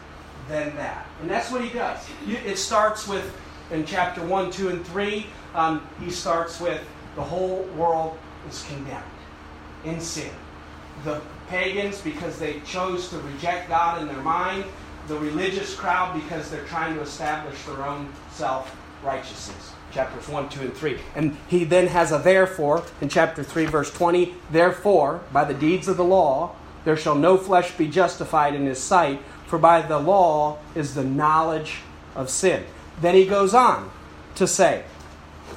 then 0.48 0.76
that. 0.76 1.08
And 1.22 1.30
that's 1.30 1.52
what 1.52 1.62
he 1.62 1.70
does. 1.70 2.00
It 2.28 2.58
starts 2.58 3.08
with, 3.08 3.36
in 3.72 3.86
chapter 3.86 4.24
1, 4.24 4.52
2, 4.52 4.70
and 4.70 4.86
3, 4.86 5.26
um, 5.56 5.88
he 6.04 6.12
starts 6.12 6.60
with 6.60 6.82
the 7.16 7.24
whole 7.24 7.64
world 7.76 8.18
is 8.48 8.64
condemned 8.70 9.04
in 9.84 10.00
sin 10.00 10.32
the 11.04 11.22
pagans 11.48 12.02
because 12.02 12.40
they 12.40 12.60
chose 12.62 13.10
to 13.10 13.18
reject 13.20 13.70
God 13.70 14.02
in 14.02 14.08
their 14.08 14.22
mind, 14.22 14.66
the 15.08 15.18
religious 15.18 15.74
crowd 15.76 16.14
because 16.14 16.50
they're 16.50 16.66
trying 16.66 16.96
to 16.96 17.02
establish 17.02 17.62
their 17.64 17.86
own 17.86 18.12
self 18.32 18.76
righteousness. 19.04 19.74
Chapters 19.92 20.28
1, 20.28 20.50
2, 20.50 20.62
and 20.62 20.74
3. 20.74 21.00
And 21.16 21.38
he 21.48 21.64
then 21.64 21.88
has 21.88 22.12
a 22.12 22.20
therefore 22.20 22.84
in 23.00 23.10
chapter 23.10 23.42
3, 23.42 23.66
verse 23.66 23.92
20. 23.92 24.36
Therefore, 24.52 25.22
by 25.32 25.46
the 25.46 25.54
deeds 25.54 25.88
of 25.88 25.98
the 25.98 26.04
law, 26.04 26.56
there 26.84 26.98
shall 26.98 27.16
no 27.16 27.38
flesh 27.38 27.72
be 27.78 27.88
justified 27.88 28.54
in 28.54 28.66
his 28.66 28.80
sight, 28.80 29.22
for 29.46 29.58
by 29.58 29.82
the 29.82 29.98
law 29.98 30.58
is 30.76 30.94
the 30.94 31.04
knowledge 31.04 31.78
of 32.16 32.30
sin. 32.30 32.66
Then 33.02 33.16
he 33.16 33.26
goes 33.26 33.54
on 33.54 33.90
to 34.36 34.46
say 34.46 34.84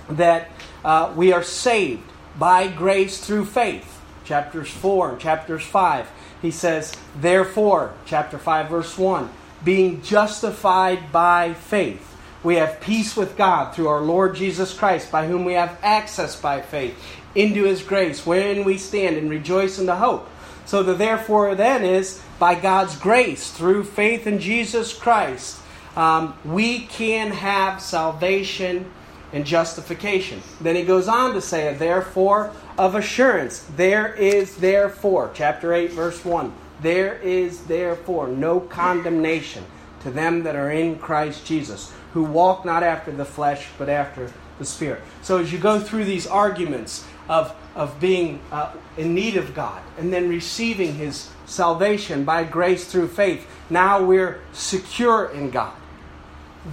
that 0.08 0.50
uh, 0.84 1.12
we 1.16 1.32
are 1.32 1.42
saved 1.42 2.02
by 2.38 2.68
grace 2.68 3.18
through 3.18 3.46
faith 3.46 4.00
chapters 4.30 4.70
4 4.70 5.10
and 5.10 5.20
chapters 5.20 5.64
5. 5.64 6.08
He 6.40 6.52
says, 6.52 6.94
Therefore, 7.16 7.92
chapter 8.06 8.38
5, 8.38 8.70
verse 8.70 8.96
1, 8.96 9.28
being 9.64 10.02
justified 10.02 11.12
by 11.12 11.54
faith, 11.54 12.06
we 12.42 12.56
have 12.56 12.80
peace 12.80 13.16
with 13.16 13.36
God 13.36 13.74
through 13.74 13.88
our 13.88 14.00
Lord 14.00 14.34
Jesus 14.34 14.72
Christ, 14.72 15.12
by 15.12 15.26
whom 15.26 15.44
we 15.44 15.52
have 15.54 15.78
access 15.82 16.40
by 16.40 16.62
faith 16.62 16.98
into 17.34 17.64
his 17.64 17.82
grace, 17.82 18.26
wherein 18.26 18.64
we 18.64 18.78
stand 18.78 19.16
and 19.16 19.30
rejoice 19.30 19.78
in 19.78 19.86
the 19.86 19.96
hope. 19.96 20.28
So 20.64 20.82
the 20.82 20.94
therefore 20.94 21.54
then 21.54 21.84
is 21.84 22.22
by 22.38 22.54
God's 22.54 22.96
grace 22.96 23.50
through 23.50 23.84
faith 23.84 24.26
in 24.26 24.38
Jesus 24.38 24.94
Christ, 24.94 25.60
um, 25.96 26.34
we 26.44 26.86
can 26.86 27.30
have 27.32 27.80
salvation 27.80 28.90
and 29.32 29.44
justification. 29.44 30.42
Then 30.60 30.76
he 30.76 30.82
goes 30.82 31.08
on 31.08 31.34
to 31.34 31.40
say, 31.40 31.74
a 31.74 31.78
therefore, 31.78 32.52
of 32.78 32.94
assurance. 32.94 33.66
There 33.76 34.14
is 34.14 34.56
therefore, 34.56 35.30
chapter 35.34 35.74
8, 35.74 35.92
verse 35.92 36.24
1, 36.24 36.52
there 36.82 37.14
is 37.16 37.64
therefore 37.64 38.28
no 38.28 38.60
condemnation 38.60 39.64
to 40.02 40.10
them 40.10 40.42
that 40.44 40.56
are 40.56 40.70
in 40.70 40.98
Christ 40.98 41.44
Jesus, 41.44 41.92
who 42.12 42.24
walk 42.24 42.64
not 42.64 42.82
after 42.82 43.12
the 43.12 43.24
flesh, 43.24 43.68
but 43.78 43.88
after 43.88 44.32
the 44.58 44.64
Spirit. 44.64 45.02
So 45.22 45.38
as 45.38 45.52
you 45.52 45.58
go 45.58 45.78
through 45.78 46.04
these 46.04 46.26
arguments 46.26 47.06
of, 47.28 47.54
of 47.74 48.00
being 48.00 48.40
uh, 48.50 48.72
in 48.96 49.14
need 49.14 49.36
of 49.36 49.54
God 49.54 49.82
and 49.98 50.12
then 50.12 50.28
receiving 50.28 50.94
His 50.94 51.30
salvation 51.46 52.24
by 52.24 52.44
grace 52.44 52.90
through 52.90 53.08
faith, 53.08 53.46
now 53.68 54.02
we're 54.02 54.40
secure 54.52 55.26
in 55.26 55.50
God. 55.50 55.74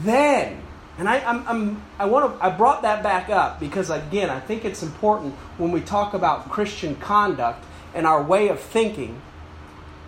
Then 0.04 0.62
and 0.98 1.08
I, 1.08 1.20
I'm, 1.20 1.48
I'm, 1.48 1.82
i 2.00 2.06
want 2.06 2.38
to, 2.38 2.44
I 2.44 2.50
brought 2.50 2.82
that 2.82 3.04
back 3.04 3.30
up 3.30 3.60
because, 3.60 3.90
again, 3.90 4.30
I 4.30 4.40
think 4.40 4.66
it's 4.66 4.82
important 4.82 5.36
when 5.58 5.72
we 5.72 5.82
talk 5.82 6.14
about 6.14 6.50
Christian 6.50 6.96
conduct 6.96 7.64
and 7.94 8.08
our 8.08 8.22
way 8.22 8.48
of 8.48 8.60
thinking, 8.60 9.22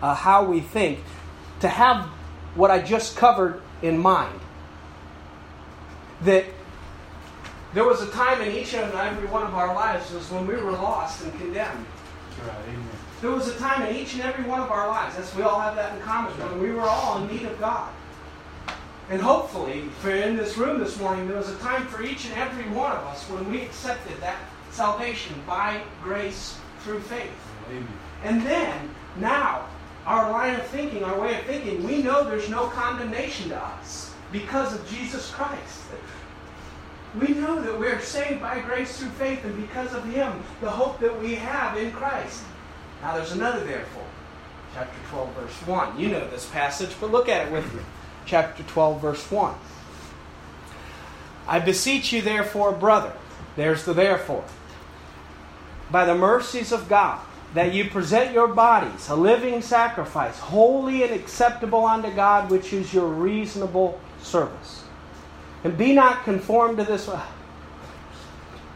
uh, 0.02 0.14
how 0.14 0.44
we 0.44 0.60
think, 0.60 1.00
to 1.60 1.68
have 1.68 2.06
what 2.54 2.70
I 2.70 2.80
just 2.80 3.16
covered 3.16 3.60
in 3.82 3.98
mind. 3.98 4.38
That 6.22 6.44
there 7.72 7.84
was 7.84 8.02
a 8.02 8.10
time 8.10 8.42
in 8.42 8.54
each 8.54 8.74
and 8.74 8.92
every 8.92 9.28
one 9.28 9.42
of 9.42 9.54
our 9.54 9.74
lives 9.74 10.12
was 10.12 10.30
when 10.30 10.46
we 10.46 10.54
were 10.54 10.72
lost 10.72 11.22
and 11.22 11.32
condemned. 11.38 11.86
Right, 12.46 12.76
there 13.20 13.30
was 13.30 13.48
a 13.48 13.58
time 13.58 13.82
in 13.82 13.94
each 13.94 14.14
and 14.14 14.22
every 14.22 14.44
one 14.44 14.60
of 14.60 14.70
our 14.70 14.88
lives, 14.88 15.16
that's 15.16 15.34
we 15.34 15.42
all 15.42 15.60
have 15.60 15.76
that 15.76 15.94
in 15.94 16.02
common, 16.02 16.32
when 16.32 16.60
we 16.60 16.72
were 16.72 16.88
all 16.88 17.22
in 17.22 17.28
need 17.28 17.44
of 17.44 17.58
God. 17.60 17.92
And 19.10 19.20
hopefully, 19.20 19.82
for 20.00 20.10
in 20.10 20.36
this 20.36 20.56
room 20.56 20.78
this 20.78 20.98
morning, 20.98 21.28
there 21.28 21.36
was 21.36 21.50
a 21.50 21.56
time 21.56 21.86
for 21.88 22.02
each 22.02 22.26
and 22.26 22.34
every 22.34 22.64
one 22.70 22.92
of 22.92 23.04
us 23.04 23.28
when 23.28 23.50
we 23.50 23.60
accepted 23.62 24.18
that 24.20 24.38
salvation 24.70 25.34
by 25.46 25.82
grace 26.02 26.56
through 26.80 27.00
faith. 27.00 27.30
Amen. 27.68 27.88
And 28.22 28.42
then, 28.42 28.94
now, 29.18 29.66
our 30.06 30.30
line 30.30 30.56
of 30.56 30.66
thinking, 30.66 31.04
our 31.04 31.20
way 31.20 31.38
of 31.38 31.44
thinking, 31.44 31.84
we 31.84 32.02
know 32.02 32.24
there's 32.24 32.48
no 32.48 32.66
condemnation 32.68 33.50
to 33.50 33.58
us 33.58 34.12
because 34.32 34.74
of 34.74 34.88
Jesus 34.88 35.30
Christ. 35.30 35.82
We 37.20 37.34
know 37.34 37.60
that 37.60 37.78
we're 37.78 38.00
saved 38.00 38.40
by 38.40 38.60
grace 38.60 38.98
through 38.98 39.10
faith 39.10 39.44
and 39.44 39.56
because 39.56 39.92
of 39.92 40.04
Him, 40.04 40.42
the 40.60 40.70
hope 40.70 41.00
that 41.00 41.20
we 41.20 41.34
have 41.34 41.76
in 41.76 41.90
Christ. 41.90 42.44
Now, 43.02 43.16
there's 43.16 43.32
another 43.32 43.64
therefore. 43.64 44.04
Chapter 44.74 44.98
12, 45.10 45.34
verse 45.34 45.66
1. 45.66 45.98
You 45.98 46.08
know 46.08 46.28
this 46.28 46.48
passage, 46.48 46.90
but 47.00 47.10
look 47.10 47.28
at 47.28 47.48
it 47.48 47.52
with 47.52 47.74
me 47.74 47.82
chapter 48.30 48.62
12, 48.62 49.00
verse 49.00 49.30
1. 49.30 49.54
I 51.48 51.58
beseech 51.58 52.12
you, 52.12 52.22
therefore, 52.22 52.72
brother, 52.72 53.12
there's 53.56 53.84
the 53.84 53.92
therefore, 53.92 54.44
by 55.90 56.04
the 56.04 56.14
mercies 56.14 56.70
of 56.70 56.88
God, 56.88 57.18
that 57.54 57.74
you 57.74 57.90
present 57.90 58.32
your 58.32 58.48
bodies 58.48 59.08
a 59.08 59.16
living 59.16 59.60
sacrifice, 59.60 60.38
holy 60.38 61.02
and 61.02 61.12
acceptable 61.12 61.84
unto 61.84 62.12
God, 62.14 62.50
which 62.50 62.72
is 62.72 62.94
your 62.94 63.06
reasonable 63.06 64.00
service. 64.22 64.84
And 65.64 65.76
be 65.76 65.92
not 65.92 66.24
conformed 66.24 66.78
to 66.78 66.84
this. 66.84 67.10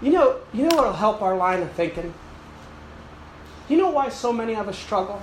You 0.02 0.12
know, 0.12 0.40
you 0.52 0.68
know 0.68 0.76
what 0.76 0.86
will 0.86 0.92
help 0.92 1.22
our 1.22 1.36
line 1.36 1.62
of 1.62 1.70
thinking? 1.72 2.12
You 3.68 3.78
know 3.78 3.90
why 3.90 4.08
so 4.08 4.32
many 4.32 4.54
of 4.54 4.68
us 4.68 4.78
struggle? 4.78 5.22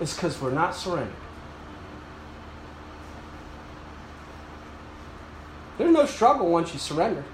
It's 0.00 0.14
because 0.14 0.40
we're 0.40 0.50
not 0.50 0.76
surrendered. 0.76 1.12
There's 5.78 5.92
no 5.92 6.06
struggle 6.06 6.50
once 6.50 6.72
you 6.72 6.78
surrender. 6.78 7.24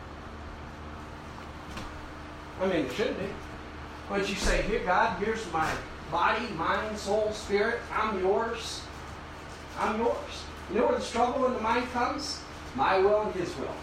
I 2.62 2.66
mean, 2.66 2.86
it 2.86 2.92
should 2.92 3.18
be. 3.18 3.26
Once 4.10 4.28
you 4.28 4.34
say, 4.34 4.62
Here, 4.62 4.80
God, 4.80 5.22
here's 5.22 5.50
my 5.52 5.70
body, 6.10 6.48
mind, 6.54 6.98
soul, 6.98 7.30
spirit, 7.32 7.78
I'm 7.92 8.18
yours. 8.20 8.82
I'm 9.78 9.98
yours. 9.98 10.16
You 10.68 10.80
know 10.80 10.86
where 10.88 10.98
the 10.98 11.04
struggle 11.04 11.46
in 11.46 11.54
the 11.54 11.60
mind 11.60 11.88
comes? 11.92 12.40
My 12.74 12.98
will 12.98 13.22
and 13.22 13.34
His 13.34 13.56
will. 13.56 13.74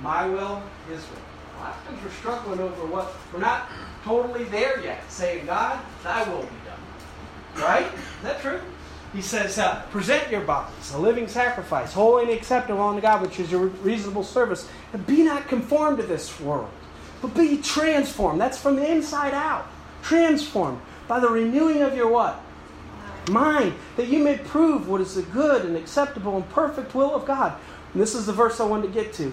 My 0.00 0.26
will, 0.26 0.62
His 0.88 1.02
will. 1.10 1.18
A 1.58 1.60
lot 1.60 1.76
of 1.76 1.84
times 1.86 2.02
we're 2.02 2.10
struggling 2.10 2.60
over 2.60 2.86
what 2.86 3.14
we're 3.32 3.40
not 3.40 3.68
totally 4.02 4.44
there 4.44 4.82
yet, 4.82 5.10
saying, 5.10 5.44
God, 5.44 5.78
thy 6.02 6.26
will 6.30 6.40
be 6.40 6.48
done. 6.64 7.62
Right? 7.62 7.86
Is 7.86 8.22
that 8.22 8.40
true? 8.40 8.60
He 9.12 9.20
says, 9.20 9.58
uh, 9.58 9.82
present 9.90 10.30
your 10.30 10.40
bodies, 10.42 10.92
a 10.94 10.98
living 10.98 11.28
sacrifice, 11.28 11.92
holy 11.92 12.24
and 12.24 12.32
acceptable 12.32 12.80
unto 12.80 13.02
God, 13.02 13.20
which 13.20 13.40
is 13.40 13.50
your 13.50 13.66
reasonable 13.66 14.22
service. 14.22 14.68
And 14.92 15.04
be 15.06 15.22
not 15.22 15.48
conformed 15.48 15.98
to 15.98 16.04
this 16.04 16.40
world, 16.40 16.70
but 17.20 17.34
be 17.34 17.58
transformed. 17.58 18.40
That's 18.40 18.58
from 18.58 18.76
the 18.76 18.90
inside 18.90 19.34
out. 19.34 19.66
Transformed 20.02 20.80
by 21.08 21.20
the 21.20 21.28
renewing 21.28 21.82
of 21.82 21.96
your 21.96 22.08
what? 22.08 22.40
Mind, 23.28 23.74
that 23.96 24.08
you 24.08 24.18
may 24.18 24.38
prove 24.38 24.88
what 24.88 25.00
is 25.00 25.14
the 25.14 25.22
good 25.22 25.64
and 25.64 25.76
acceptable 25.76 26.36
and 26.36 26.48
perfect 26.50 26.94
will 26.94 27.14
of 27.14 27.26
God. 27.26 27.54
And 27.92 28.00
this 28.00 28.14
is 28.14 28.26
the 28.26 28.32
verse 28.32 28.60
I 28.60 28.64
wanted 28.64 28.88
to 28.88 28.92
get 28.92 29.12
to. 29.14 29.32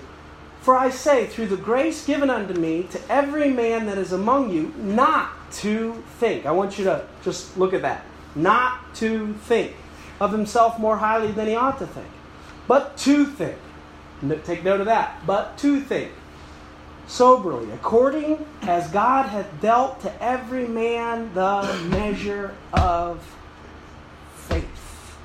For 0.61 0.75
I 0.77 0.89
say, 0.89 1.27
through 1.27 1.47
the 1.47 1.57
grace 1.57 2.05
given 2.05 2.29
unto 2.29 2.53
me, 2.53 2.83
to 2.91 2.99
every 3.09 3.49
man 3.49 3.85
that 3.85 3.97
is 3.97 4.11
among 4.11 4.51
you, 4.51 4.73
not 4.77 5.29
to 5.53 6.03
think. 6.19 6.45
I 6.45 6.51
want 6.51 6.77
you 6.77 6.83
to 6.85 7.05
just 7.23 7.57
look 7.57 7.73
at 7.73 7.83
that. 7.83 8.03
Not 8.35 8.93
to 8.95 9.33
think 9.33 9.75
of 10.19 10.31
himself 10.31 10.77
more 10.77 10.97
highly 10.97 11.31
than 11.31 11.47
he 11.47 11.55
ought 11.55 11.79
to 11.79 11.87
think, 11.87 12.09
but 12.67 12.97
to 12.97 13.25
think. 13.25 13.55
Take 14.43 14.63
note 14.63 14.79
of 14.79 14.87
that. 14.87 15.25
But 15.25 15.57
to 15.59 15.79
think 15.79 16.11
soberly, 17.07 17.71
according 17.71 18.45
as 18.63 18.89
God 18.91 19.27
hath 19.29 19.61
dealt 19.61 20.01
to 20.01 20.23
every 20.23 20.67
man 20.67 21.33
the 21.33 21.87
measure 21.89 22.53
of 22.73 23.23
faith. 24.35 25.17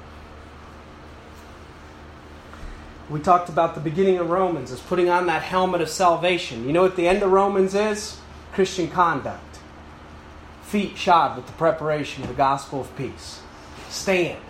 We 3.10 3.20
talked 3.20 3.48
about 3.48 3.74
the 3.74 3.80
beginning 3.80 4.18
of 4.18 4.30
Romans 4.30 4.70
as 4.70 4.80
putting 4.80 5.10
on 5.10 5.26
that 5.26 5.42
helmet 5.42 5.80
of 5.80 5.90
salvation. 5.90 6.66
You 6.66 6.72
know 6.72 6.82
what 6.82 6.96
the 6.96 7.08
end 7.08 7.22
of 7.22 7.30
Romans 7.30 7.74
is? 7.74 8.18
Christian 8.52 8.88
conduct. 8.88 9.58
Feet 10.62 10.96
shod 10.96 11.36
with 11.36 11.46
the 11.46 11.52
preparation 11.52 12.22
of 12.22 12.28
the 12.28 12.34
gospel 12.34 12.80
of 12.80 12.96
peace. 12.96 13.42
Stand, 13.90 14.40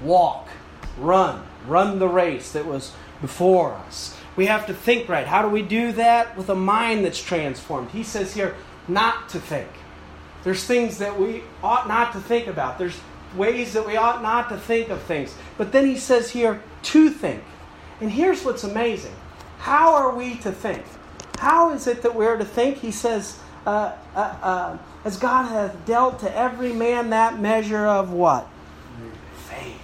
walk, 0.00 0.48
run, 0.98 1.42
run 1.66 1.98
the 1.98 2.08
race 2.08 2.52
that 2.52 2.66
was 2.66 2.92
before 3.20 3.72
us. 3.74 4.15
We 4.36 4.46
have 4.46 4.66
to 4.66 4.74
think 4.74 5.08
right. 5.08 5.26
How 5.26 5.42
do 5.42 5.48
we 5.48 5.62
do 5.62 5.92
that? 5.92 6.36
With 6.36 6.50
a 6.50 6.54
mind 6.54 7.04
that's 7.04 7.22
transformed. 7.22 7.90
He 7.90 8.02
says 8.02 8.34
here, 8.34 8.54
not 8.86 9.30
to 9.30 9.40
think. 9.40 9.68
There's 10.44 10.62
things 10.64 10.98
that 10.98 11.18
we 11.18 11.42
ought 11.62 11.88
not 11.88 12.12
to 12.12 12.20
think 12.20 12.46
about. 12.46 12.78
There's 12.78 12.98
ways 13.34 13.72
that 13.72 13.86
we 13.86 13.96
ought 13.96 14.22
not 14.22 14.48
to 14.50 14.58
think 14.58 14.90
of 14.90 15.02
things. 15.02 15.34
But 15.58 15.72
then 15.72 15.86
he 15.86 15.96
says 15.96 16.30
here, 16.30 16.62
to 16.84 17.10
think. 17.10 17.42
And 18.00 18.10
here's 18.10 18.44
what's 18.44 18.64
amazing 18.64 19.14
how 19.58 19.94
are 19.94 20.14
we 20.14 20.36
to 20.36 20.52
think? 20.52 20.84
How 21.38 21.72
is 21.72 21.86
it 21.86 22.02
that 22.02 22.14
we're 22.14 22.36
to 22.36 22.44
think? 22.44 22.78
He 22.78 22.90
says, 22.90 23.38
uh, 23.66 23.92
uh, 24.14 24.18
uh, 24.18 24.78
as 25.04 25.16
God 25.16 25.44
hath 25.44 25.84
dealt 25.86 26.20
to 26.20 26.36
every 26.36 26.72
man 26.72 27.10
that 27.10 27.40
measure 27.40 27.86
of 27.86 28.12
what? 28.12 28.46
Faith. 29.48 29.80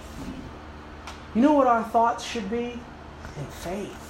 You 1.35 1.41
know 1.41 1.53
what 1.53 1.67
our 1.67 1.83
thoughts 1.83 2.23
should 2.23 2.49
be? 2.49 2.79
In 3.35 3.45
faith. 3.61 4.03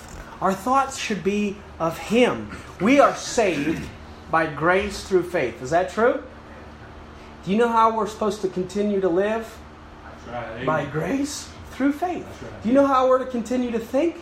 Our 0.44 0.54
thoughts 0.54 0.98
should 0.98 1.24
be 1.24 1.56
of 1.80 1.98
Him. 1.98 2.52
We 2.82 3.00
are 3.00 3.16
saved 3.16 3.88
by 4.30 4.46
grace 4.46 5.02
through 5.02 5.24
faith. 5.30 5.62
Is 5.62 5.70
that 5.70 5.90
true? 5.90 6.22
Do 7.46 7.52
you 7.52 7.56
know 7.56 7.70
how 7.70 7.96
we're 7.96 8.08
supposed 8.08 8.42
to 8.42 8.50
continue 8.50 9.00
to 9.00 9.08
live? 9.08 9.58
Right. 10.28 10.66
By 10.66 10.86
grace 10.86 11.50
through 11.72 11.94
faith. 11.94 12.26
Right. 12.26 12.62
Do 12.62 12.68
you 12.68 12.76
know 12.76 12.86
how 12.86 13.08
we're 13.08 13.20
to 13.20 13.26
continue 13.26 13.72
to 13.72 13.80
think? 13.80 14.18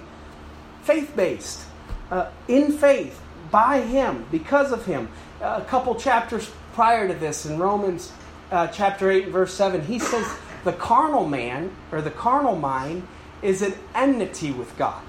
Faith 0.84 1.12
based. 1.16 1.66
Uh, 2.12 2.30
in 2.48 2.72
faith, 2.72 3.20
by 3.50 3.82
Him, 3.82 4.28
because 4.30 4.72
of 4.72 4.86
Him. 4.86 5.10
Uh, 5.42 5.60
a 5.60 5.66
couple 5.66 5.96
chapters 5.96 6.52
prior 6.74 7.08
to 7.08 7.16
this, 7.16 7.48
in 7.48 7.58
Romans 7.58 8.12
uh, 8.52 8.68
chapter 8.68 9.10
8 9.10 9.24
and 9.24 9.34
verse 9.34 9.56
7, 9.56 9.82
he 9.82 9.98
says, 9.98 10.32
The 10.66 10.74
carnal 10.74 11.28
man, 11.28 11.72
or 11.92 12.00
the 12.00 12.12
carnal 12.12 12.56
mind, 12.56 13.08
is 13.42 13.64
an 13.64 13.74
enmity 13.96 14.52
with 14.52 14.78
God. 14.78 15.02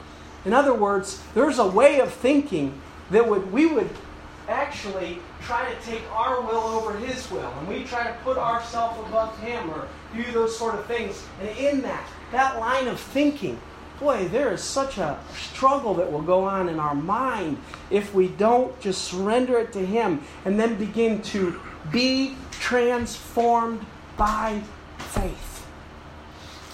In 0.45 0.53
other 0.53 0.75
words, 0.75 1.23
there's 1.35 1.59
a 1.59 1.67
way 1.67 2.01
of 2.01 2.13
thinking 2.13 2.81
that 3.11 3.29
would 3.29 3.53
we 3.53 3.67
would 3.67 3.91
actually 4.49 5.19
try 5.43 5.73
to 5.73 5.81
take 5.83 6.03
our 6.11 6.41
will 6.41 6.65
over 6.65 6.97
his 6.99 7.31
will 7.31 7.53
and 7.61 7.69
we 7.69 7.85
try 7.85 8.05
to 8.05 8.13
put 8.25 8.37
ourselves 8.37 8.99
above 9.07 9.39
him 9.39 9.71
or 9.71 9.87
do 10.17 10.31
those 10.33 10.57
sort 10.57 10.75
of 10.75 10.85
things 10.87 11.25
and 11.41 11.49
in 11.57 11.81
that 11.81 12.05
that 12.33 12.59
line 12.59 12.89
of 12.89 12.99
thinking, 12.99 13.61
boy, 14.01 14.27
there 14.29 14.53
is 14.53 14.63
such 14.63 14.99
a 14.99 15.19
struggle 15.37 15.95
that 15.95 16.11
will 16.11 16.23
go 16.23 16.45
on 16.45 16.69
in 16.69 16.81
our 16.81 16.95
mind 16.95 17.59
if 17.91 18.13
we 18.15 18.29
don't 18.29 18.79
just 18.81 19.05
surrender 19.05 19.59
it 19.59 19.73
to 19.75 19.85
Him 19.85 20.23
and 20.45 20.59
then 20.59 20.77
begin 20.77 21.23
to 21.23 21.61
be 21.93 22.35
transformed 22.51 23.85
by 24.17 24.61
faith. 24.99 25.52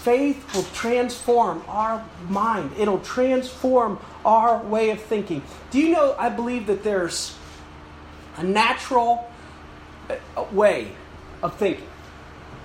Faith 0.03 0.55
will 0.55 0.63
transform 0.73 1.63
our 1.67 2.05
mind, 2.27 2.71
it'll 2.77 2.99
transform 2.99 3.99
our 4.23 4.61
way 4.63 4.89
of 4.91 5.01
thinking. 5.01 5.41
Do 5.71 5.79
you 5.79 5.89
know? 5.89 6.15
I 6.17 6.29
believe 6.29 6.67
that 6.67 6.83
there's 6.83 7.35
a 8.37 8.43
natural 8.43 9.29
uh, 10.09 10.45
way 10.51 10.91
of 11.43 11.55
thinking 11.55 11.87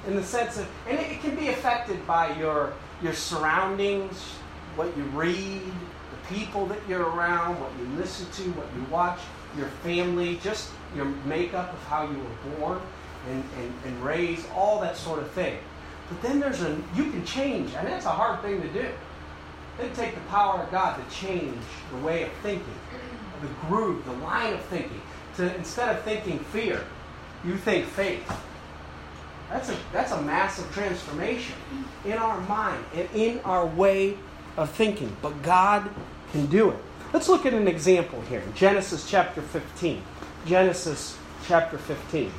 in 0.06 0.16
the 0.16 0.22
sense 0.22 0.58
of, 0.58 0.68
and 0.88 0.98
it 0.98 1.20
can 1.20 1.34
be 1.34 1.48
affected 1.48 2.06
by 2.06 2.36
your 2.38 2.72
your 3.02 3.12
surroundings, 3.12 4.16
what 4.76 4.96
you 4.96 5.02
read, 5.04 5.60
the 5.62 6.34
people 6.34 6.66
that 6.66 6.78
you're 6.88 7.02
around, 7.02 7.60
what 7.60 7.70
you 7.78 7.86
listen 7.96 8.30
to, 8.32 8.50
what 8.52 8.66
you 8.76 8.84
watch, 8.90 9.18
your 9.58 9.68
family, 9.82 10.38
just 10.42 10.70
your 10.94 11.06
makeup 11.26 11.72
of 11.72 11.82
how 11.84 12.04
you 12.04 12.16
were 12.16 12.56
born 12.56 12.80
and, 13.30 13.44
and, 13.58 13.74
and 13.84 14.04
raised, 14.04 14.46
all 14.54 14.80
that 14.80 14.96
sort 14.96 15.18
of 15.18 15.30
thing. 15.32 15.58
But 16.08 16.22
then 16.22 16.40
there's 16.40 16.62
a, 16.62 16.76
you 16.94 17.10
can 17.10 17.24
change, 17.24 17.72
and 17.74 17.86
that's 17.86 18.06
a 18.06 18.10
hard 18.10 18.42
thing 18.42 18.60
to 18.60 18.68
do. 18.68 18.86
Then 19.78 19.92
take 19.94 20.14
the 20.14 20.20
power 20.22 20.62
of 20.62 20.70
God 20.70 20.96
to 20.96 21.14
change 21.14 21.58
the 21.90 21.98
way 21.98 22.24
of 22.24 22.32
thinking, 22.42 22.74
the 23.40 23.48
groove, 23.66 24.04
the 24.04 24.12
line 24.12 24.54
of 24.54 24.60
thinking. 24.66 25.00
To 25.36 25.54
instead 25.56 25.96
of 25.96 26.02
thinking 26.04 26.38
fear, 26.38 26.84
you 27.44 27.56
think 27.56 27.86
faith. 27.86 28.30
That's 29.50 29.68
a, 29.68 29.76
that's 29.92 30.12
a 30.12 30.22
massive 30.22 30.72
transformation 30.72 31.54
in 32.04 32.12
our 32.12 32.40
mind 32.42 32.84
and 32.94 33.08
in 33.14 33.40
our 33.40 33.66
way 33.66 34.16
of 34.56 34.70
thinking. 34.70 35.14
But 35.22 35.42
God 35.42 35.88
can 36.32 36.46
do 36.46 36.70
it. 36.70 36.78
Let's 37.12 37.28
look 37.28 37.46
at 37.46 37.54
an 37.54 37.68
example 37.68 38.20
here 38.22 38.42
Genesis 38.54 39.08
chapter 39.08 39.42
15. 39.42 40.02
Genesis 40.46 41.16
chapter 41.46 41.78
15. 41.78 42.30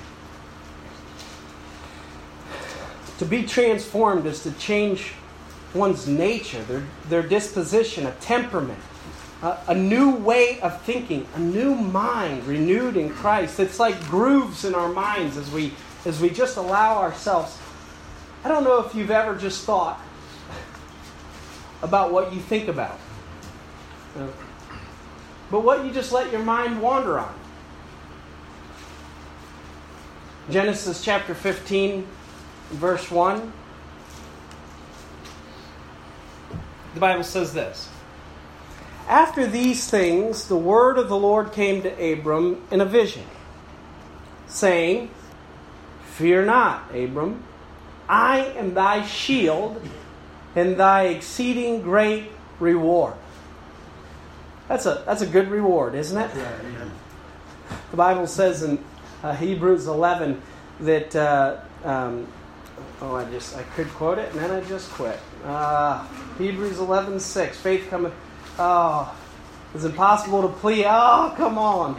To 3.20 3.26
be 3.26 3.44
transformed 3.44 4.26
is 4.26 4.44
to 4.44 4.52
change 4.54 5.14
one's 5.74 6.08
nature, 6.08 6.62
their, 6.64 6.84
their 7.10 7.24
disposition, 7.24 8.06
a 8.08 8.12
temperament, 8.14 8.80
a, 9.42 9.58
a 9.68 9.76
new 9.76 10.16
way 10.16 10.60
of 10.62 10.82
thinking, 10.82 11.28
a 11.36 11.40
new 11.40 11.76
mind 11.76 12.46
renewed 12.46 12.98
in 12.98 13.10
Christ. 13.10 13.60
It's 13.60 13.80
like 13.80 14.00
grooves 14.06 14.66
in 14.66 14.76
our 14.76 14.90
minds 14.90 15.38
as 15.38 15.50
we 15.52 15.74
is 16.06 16.22
we 16.22 16.30
just 16.30 16.58
allow 16.58 16.98
ourselves. 16.98 17.58
I 18.44 18.48
don't 18.48 18.64
know 18.64 18.86
if 18.86 18.94
you've 18.94 19.12
ever 19.12 19.36
just 19.36 19.64
thought 19.64 20.00
about 21.82 22.12
what 22.12 22.32
you 22.32 22.40
think 22.40 22.68
about, 22.68 23.00
but 25.50 25.62
what 25.62 25.84
you 25.84 25.92
just 25.92 26.12
let 26.12 26.32
your 26.32 26.44
mind 26.44 26.80
wander 26.80 27.18
on. 27.18 27.34
Genesis 30.52 31.04
chapter 31.04 31.34
15, 31.34 32.08
verse 32.76 33.10
1. 33.10 33.54
The 36.94 37.00
Bible 37.00 37.24
says 37.24 37.54
this 37.54 37.90
After 39.08 39.46
these 39.46 39.90
things, 39.90 40.48
the 40.48 40.58
word 40.58 40.98
of 40.98 41.10
the 41.10 41.18
Lord 41.18 41.52
came 41.52 41.82
to 41.82 42.14
Abram 42.14 42.62
in 42.72 42.82
a 42.82 42.86
vision, 42.86 43.26
saying, 44.48 45.10
Fear 46.16 46.46
not, 46.46 46.96
Abram. 46.96 47.44
I 48.08 48.40
am 48.58 48.74
thy 48.74 49.06
shield 49.06 49.82
and 50.56 50.78
thy 50.78 51.08
exceeding 51.08 51.82
great 51.82 52.32
reward. 52.60 53.16
That's 54.68 54.86
a, 54.86 55.04
that's 55.06 55.22
a 55.22 55.28
good 55.28 55.50
reward, 55.50 55.96
isn't 55.96 56.18
it? 56.18 56.32
The 57.92 57.98
Bible 57.98 58.28
says 58.28 58.64
in 58.64 58.84
uh, 59.24 59.36
Hebrews 59.36 59.88
11 59.88 60.42
that, 60.82 61.16
uh, 61.16 61.58
um, 61.84 62.28
oh, 63.02 63.16
I 63.16 63.26
just, 63.32 63.56
I 63.56 63.64
could 63.64 63.88
quote 63.90 64.18
it 64.18 64.32
and 64.32 64.40
then 64.40 64.52
I 64.52 64.62
just 64.62 64.90
quit. 64.92 65.20
Uh, 65.44 66.08
Hebrews 66.38 66.80
11 66.80 67.20
6, 67.20 67.58
faith 67.58 67.90
cometh, 67.90 68.14
oh, 68.58 69.16
it's 69.76 69.84
impossible 69.84 70.42
to 70.44 70.48
please. 70.48 70.86
Oh, 70.88 71.34
come 71.36 71.58
on. 71.58 71.98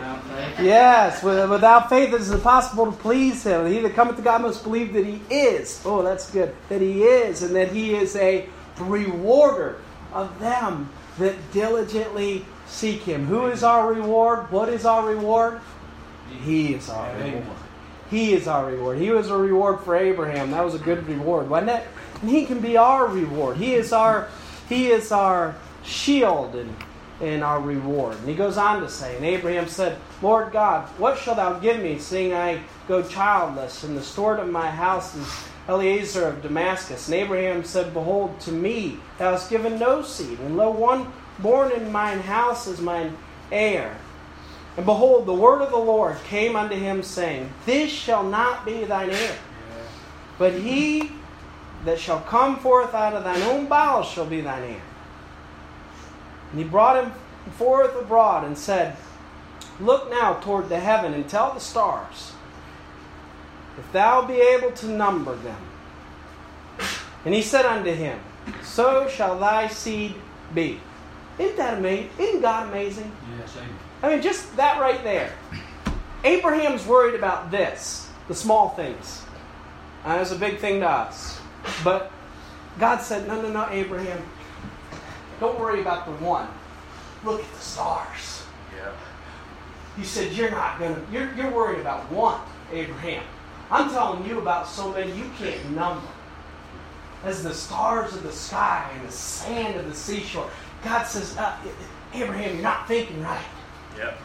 Yes, 0.63 1.23
without 1.23 1.91
faith 1.91 2.15
it 2.15 2.23
is 2.23 2.31
impossible 2.31 2.87
to 2.87 2.93
please 2.93 3.45
him. 3.45 3.71
He 3.71 3.81
that 3.81 3.95
cometh 3.95 4.17
to 4.17 4.23
God 4.23 4.41
must 4.41 4.65
believe 4.65 4.95
that 4.95 5.05
he 5.05 5.21
is. 5.29 5.83
Oh, 5.85 6.03
that's 6.03 6.31
good. 6.31 6.57
That 6.71 6.81
he 6.81 7.03
is, 7.03 7.43
and 7.43 7.55
that 7.55 7.71
he 7.71 7.95
is 7.95 8.17
a 8.17 8.49
rewarder 8.79 9.83
of 10.15 10.39
them 10.41 10.89
that 11.19 11.35
diligently 11.53 12.47
seek 12.67 13.03
him. 13.03 13.27
Who 13.27 13.47
is 13.47 13.63
our 13.63 13.93
reward? 13.93 14.51
What 14.51 14.71
is 14.71 14.87
our 14.87 15.07
reward? 15.07 15.61
He 16.45 16.75
is 16.75 16.89
our 16.89 17.15
reward. 17.19 17.45
He 18.11 18.33
is 18.33 18.47
our 18.47 18.67
reward. 18.67 18.99
He 18.99 19.11
was 19.11 19.31
a 19.31 19.37
reward 19.37 19.81
for 19.81 19.97
Abraham. 19.97 20.51
That 20.51 20.65
was 20.65 20.75
a 20.75 20.79
good 20.79 21.07
reward, 21.09 21.49
wasn't 21.49 21.71
it? 21.71 21.85
And 22.21 22.31
he 22.31 22.47
can 22.47 22.61
be 22.61 22.77
our 22.77 23.07
reward. 23.07 23.57
He 23.57 23.75
is 23.75 23.93
our 23.93 24.29
he 24.69 24.91
is 24.91 25.13
our 25.13 25.55
shield 25.85 26.55
and, 26.57 26.75
and 27.21 27.45
our 27.45 27.61
reward. 27.61 28.19
And 28.19 28.29
he 28.29 28.35
goes 28.35 28.57
on 28.57 28.83
to 28.83 28.89
say, 28.89 29.17
and 29.17 29.25
Abraham 29.25 29.69
said, 29.69 29.99
Lord 30.23 30.53
God, 30.53 30.89
what 30.99 31.19
shalt 31.19 31.37
thou 31.37 31.59
give 31.59 31.81
me, 31.81 31.99
seeing 31.99 32.35
I 32.35 32.61
go 32.89 33.03
childless, 33.03 33.85
and 33.85 33.97
the 33.97 34.03
steward 34.03 34.41
of 34.41 34.49
my 34.49 34.69
house 34.69 35.15
is 35.15 35.29
Eliezer 35.69 36.27
of 36.27 36.43
Damascus? 36.43 37.07
And 37.07 37.15
Abraham 37.15 37.65
said, 37.65 37.95
Behold, 37.95 38.39
to 38.41 38.53
me 38.53 38.99
thou 39.19 39.33
hast 39.33 39.51
given 39.51 39.79
no 39.79 40.03
seed, 40.03 40.39
and 40.41 40.57
lo, 40.57 40.71
one 40.71 41.13
born 41.39 41.71
in 41.73 41.93
mine 41.93 42.21
house 42.21 42.67
is 42.67 42.81
mine 42.81 43.17
heir. 43.53 43.97
And 44.77 44.85
behold, 44.85 45.27
the 45.27 45.35
word 45.35 45.63
of 45.63 45.71
the 45.71 45.77
Lord 45.77 46.17
came 46.25 46.55
unto 46.55 46.75
him, 46.75 47.03
saying, 47.03 47.51
This 47.65 47.91
shall 47.91 48.23
not 48.23 48.67
be 48.67 48.85
thine 48.85 49.11
heir, 49.11 49.37
but 50.39 50.53
he 50.53 51.13
that 51.85 51.99
shall 51.99 52.21
come 52.21 52.59
forth 52.59 52.95
out 52.95 53.15
of 53.15 53.25
thine 53.25 53.43
own 53.43 53.67
bowels 53.67 54.09
shall 54.09 54.27
be 54.27 54.41
thine 54.43 54.63
heir. 54.63 54.83
And 56.51 56.61
he 56.61 56.65
brought 56.65 57.03
him 57.03 57.13
forth 57.53 57.97
abroad 57.97 58.45
and 58.45 58.59
said, 58.59 58.97
Look 59.81 60.11
now 60.11 60.35
toward 60.35 60.69
the 60.69 60.81
heaven 60.81 61.15
and 61.15 61.29
tell 61.29 61.55
the 61.55 61.61
stars, 61.61 62.33
if 63.79 63.91
thou 63.93 64.27
be 64.27 64.35
able 64.35 64.73
to 64.73 64.87
number 64.89 65.37
them. 65.37 65.61
And 67.25 67.35
he 67.35 67.43
said 67.43 67.67
unto 67.67 67.93
him, 67.93 68.19
So 68.63 69.09
shall 69.09 69.39
thy 69.39 69.69
seed 69.69 70.15
be. 70.55 70.81
Isn't 71.39 71.57
that 71.57 71.79
amazing? 71.79 72.11
Isn't 72.19 72.41
God 72.41 72.69
amazing? 72.69 73.13
Yes, 73.39 73.57
amen. 73.57 73.77
I 74.03 74.09
mean, 74.11 74.23
just 74.23 74.57
that 74.57 74.81
right 74.81 75.03
there. 75.03 75.33
Abraham's 76.25 76.87
worried 76.87 77.15
about 77.15 77.51
this, 77.51 78.11
the 78.29 78.35
small 78.35 78.71
things. 78.71 79.23
And 80.05 80.21
it's 80.21 80.33
a 80.33 80.37
big 80.37 80.59
thing 80.59 80.81
to 80.81 80.89
us. 80.89 81.41
But 81.85 82.11
God 82.79 82.99
said, 82.99 83.27
No, 83.27 83.41
no, 83.41 83.51
no, 83.51 83.69
Abraham. 83.71 84.23
Don't 85.41 85.59
worry 85.59 85.81
about 85.81 86.07
the 86.07 86.25
one. 86.25 86.49
Look 87.25 87.43
at 87.43 87.53
the 87.53 87.61
stars. 87.61 88.45
Yeah. 88.75 88.93
He 89.97 90.05
said, 90.05 90.33
You're 90.33 90.51
not 90.51 90.79
gonna 90.79 91.01
you're 91.13 91.33
you're 91.35 91.51
worried 91.51 91.81
about 91.81 92.11
one, 92.11 92.41
Abraham. 92.73 93.23
I'm 93.71 93.91
telling 93.91 94.27
you 94.29 94.39
about 94.39 94.69
so 94.69 94.93
many 94.93 95.13
you 95.13 95.31
can't 95.39 95.71
number. 95.73 96.07
As 97.25 97.43
the 97.43 97.55
stars 97.55 98.15
of 98.15 98.23
the 98.23 98.33
sky 98.33 98.89
and 98.95 99.09
the 99.09 99.13
sand 99.13 99.81
of 99.81 99.87
the 99.87 99.95
seashore. 99.95 100.51
God 100.85 101.05
says, 101.05 101.37
uh, 101.37 101.57
Abraham, 102.15 102.55
you're 102.55 102.63
not 102.63 102.87
thinking 102.87 103.23
right. 103.23 103.45
Yep. 103.97 104.19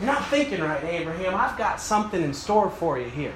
You're 0.00 0.12
not 0.12 0.26
thinking 0.28 0.60
right, 0.60 0.82
Abraham. 0.84 1.34
I've 1.34 1.56
got 1.56 1.80
something 1.80 2.22
in 2.22 2.34
store 2.34 2.70
for 2.70 2.98
you 2.98 3.08
here. 3.08 3.34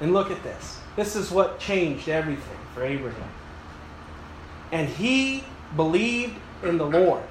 And 0.00 0.12
look 0.12 0.30
at 0.30 0.42
this. 0.42 0.78
This 0.96 1.16
is 1.16 1.30
what 1.30 1.58
changed 1.58 2.08
everything 2.08 2.58
for 2.74 2.84
Abraham. 2.84 3.30
And 4.72 4.88
he 4.88 5.44
believed 5.76 6.36
in 6.62 6.78
the 6.78 6.86
Lord. 6.86 7.22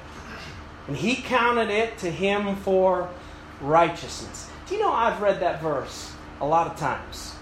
And 0.87 0.95
he 0.95 1.15
counted 1.15 1.69
it 1.69 1.97
to 1.99 2.11
him 2.11 2.55
for 2.57 3.09
righteousness. 3.61 4.49
Do 4.67 4.75
you 4.75 4.81
know 4.81 4.91
I've 4.91 5.21
read 5.21 5.39
that 5.41 5.61
verse 5.61 6.13
a 6.41 6.45
lot 6.45 6.67
of 6.67 6.77
times? 6.77 7.35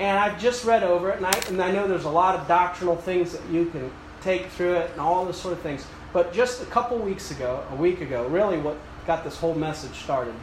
And 0.00 0.18
I've 0.18 0.40
just 0.40 0.64
read 0.64 0.82
over 0.82 1.10
it, 1.10 1.18
and 1.18 1.26
I, 1.26 1.32
and 1.48 1.62
I 1.62 1.70
know 1.70 1.86
there's 1.86 2.04
a 2.04 2.10
lot 2.10 2.38
of 2.38 2.48
doctrinal 2.48 2.96
things 2.96 3.32
that 3.32 3.48
you 3.48 3.66
can 3.66 3.90
take 4.22 4.46
through 4.46 4.74
it 4.74 4.90
and 4.90 5.00
all 5.00 5.24
this 5.24 5.40
sort 5.40 5.52
of 5.52 5.60
things. 5.60 5.86
But 6.14 6.32
just 6.32 6.62
a 6.62 6.66
couple 6.66 6.96
weeks 6.98 7.32
ago, 7.32 7.64
a 7.72 7.74
week 7.74 8.00
ago, 8.00 8.26
really 8.28 8.56
what 8.56 8.78
got 9.04 9.24
this 9.24 9.36
whole 9.36 9.54
message 9.54 9.94
started 9.96 10.34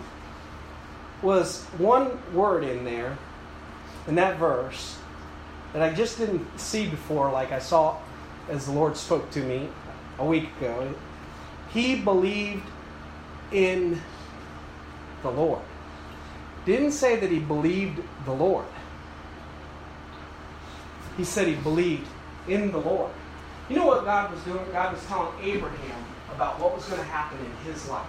was 1.22 1.64
one 1.78 2.22
word 2.34 2.66
in 2.66 2.84
there, 2.84 3.18
in 4.06 4.16
that 4.16 4.38
verse, 4.38 4.98
that 5.72 5.82
I 5.82 5.94
just 5.94 6.18
didn't 6.18 6.60
see 6.60 6.88
before, 6.88 7.32
like 7.32 7.54
I 7.54 7.60
saw 7.60 7.98
as 8.50 8.66
the 8.66 8.74
Lord 8.74 8.98
spoke 8.98 9.32
to 9.32 9.42
me 9.42 9.70
a 10.20 10.26
week 10.26 10.50
ago. 10.58 10.94
He 11.74 11.96
believed 11.96 12.68
in 13.54 14.02
the 15.24 15.32
Lord. 15.32 15.62
Didn't 16.66 16.92
say 16.92 17.16
that 17.16 17.32
he 17.32 17.40
believed 17.40 18.02
the 18.26 18.34
Lord. 18.34 18.66
He 21.16 21.24
said 21.24 21.48
he 21.48 21.56
believed 21.56 22.08
in 22.50 22.72
the 22.72 22.78
Lord. 22.78 23.12
You 23.72 23.78
know 23.78 23.86
what 23.86 24.04
God 24.04 24.34
was 24.34 24.44
doing? 24.44 24.66
God 24.74 24.92
was 24.92 25.02
telling 25.06 25.32
Abraham 25.42 26.04
about 26.36 26.60
what 26.60 26.76
was 26.76 26.84
going 26.88 27.00
to 27.00 27.08
happen 27.08 27.38
in 27.40 27.72
his 27.72 27.88
life. 27.88 28.06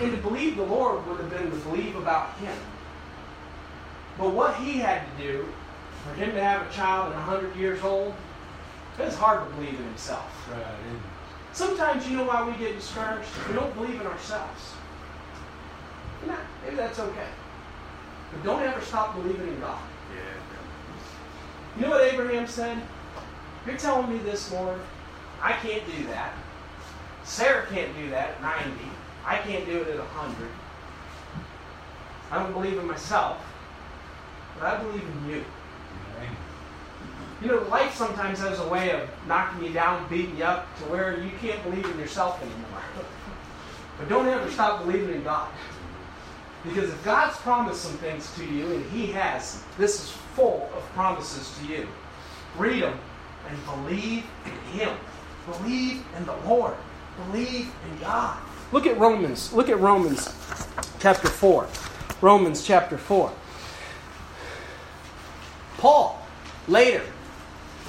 And 0.00 0.12
to 0.12 0.18
believe 0.18 0.56
the 0.56 0.62
Lord 0.62 1.04
would 1.08 1.18
have 1.18 1.28
been 1.30 1.50
to 1.50 1.56
believe 1.68 1.96
about 1.96 2.36
him. 2.38 2.56
But 4.16 4.30
what 4.30 4.54
he 4.54 4.78
had 4.78 5.02
to 5.02 5.22
do, 5.22 5.48
for 6.04 6.14
him 6.14 6.30
to 6.30 6.40
have 6.40 6.64
a 6.64 6.72
child 6.72 7.06
and 7.06 7.16
100 7.26 7.56
years 7.56 7.82
old, 7.82 8.14
it's 9.00 9.16
hard 9.16 9.48
to 9.48 9.54
believe 9.56 9.74
in 9.80 9.84
himself. 9.84 10.48
Right. 10.48 10.64
Sometimes 11.52 12.08
you 12.08 12.16
know 12.16 12.24
why 12.24 12.48
we 12.48 12.56
get 12.56 12.76
discouraged? 12.76 13.28
We 13.48 13.54
don't 13.54 13.74
believe 13.74 14.00
in 14.00 14.06
ourselves. 14.06 14.74
Maybe 16.64 16.76
that's 16.76 17.00
okay. 17.00 17.28
But 18.30 18.44
don't 18.44 18.62
ever 18.62 18.80
stop 18.80 19.16
believing 19.16 19.48
in 19.48 19.58
God. 19.58 19.82
Yeah. 20.14 20.20
You 21.76 21.82
know 21.82 21.90
what 21.90 22.02
Abraham 22.02 22.46
said? 22.46 22.80
You're 23.66 23.76
telling 23.76 24.12
me 24.12 24.18
this, 24.18 24.52
Lord. 24.52 24.78
I 25.42 25.52
can't 25.52 25.84
do 25.86 26.06
that. 26.06 26.32
Sarah 27.24 27.66
can't 27.66 27.94
do 27.96 28.10
that 28.10 28.30
at 28.30 28.42
90. 28.42 28.70
I 29.24 29.38
can't 29.38 29.66
do 29.66 29.82
it 29.82 29.88
at 29.88 29.98
100. 29.98 30.48
I 32.30 32.42
don't 32.42 32.52
believe 32.52 32.78
in 32.78 32.86
myself, 32.86 33.44
but 34.58 34.66
I 34.66 34.82
believe 34.82 35.02
in 35.02 35.30
you. 35.30 35.44
You 37.42 37.48
know, 37.48 37.62
life 37.68 37.94
sometimes 37.94 38.38
has 38.38 38.60
a 38.60 38.68
way 38.68 38.92
of 38.92 39.08
knocking 39.26 39.66
you 39.66 39.72
down, 39.72 40.08
beating 40.08 40.38
you 40.38 40.44
up 40.44 40.66
to 40.78 40.84
where 40.84 41.20
you 41.20 41.30
can't 41.40 41.62
believe 41.64 41.84
in 41.84 41.98
yourself 41.98 42.40
anymore. 42.40 42.82
But 43.98 44.10
don't 44.10 44.28
ever 44.28 44.50
stop 44.50 44.84
believing 44.84 45.14
in 45.14 45.24
God. 45.24 45.48
Because 46.62 46.90
if 46.90 47.02
God's 47.02 47.34
promised 47.38 47.80
some 47.80 47.96
things 47.96 48.30
to 48.36 48.44
you, 48.44 48.74
and 48.74 48.90
He 48.90 49.06
has, 49.12 49.64
this 49.78 49.98
is 50.02 50.10
full 50.34 50.68
of 50.76 50.82
promises 50.92 51.56
to 51.58 51.72
you. 51.72 51.88
Read 52.58 52.82
them 52.82 52.98
and 53.48 53.64
believe 53.64 54.24
in 54.44 54.78
Him. 54.78 54.96
Believe 55.46 56.04
in 56.16 56.26
the 56.26 56.36
Lord. 56.46 56.74
Believe 57.26 57.72
in 57.90 57.98
God. 58.00 58.38
Look 58.72 58.86
at 58.86 58.98
Romans. 58.98 59.52
Look 59.52 59.68
at 59.68 59.78
Romans 59.78 60.34
chapter 61.00 61.28
4. 61.28 61.68
Romans 62.20 62.66
chapter 62.66 62.98
4. 62.98 63.32
Paul 65.78 66.20
later 66.66 67.02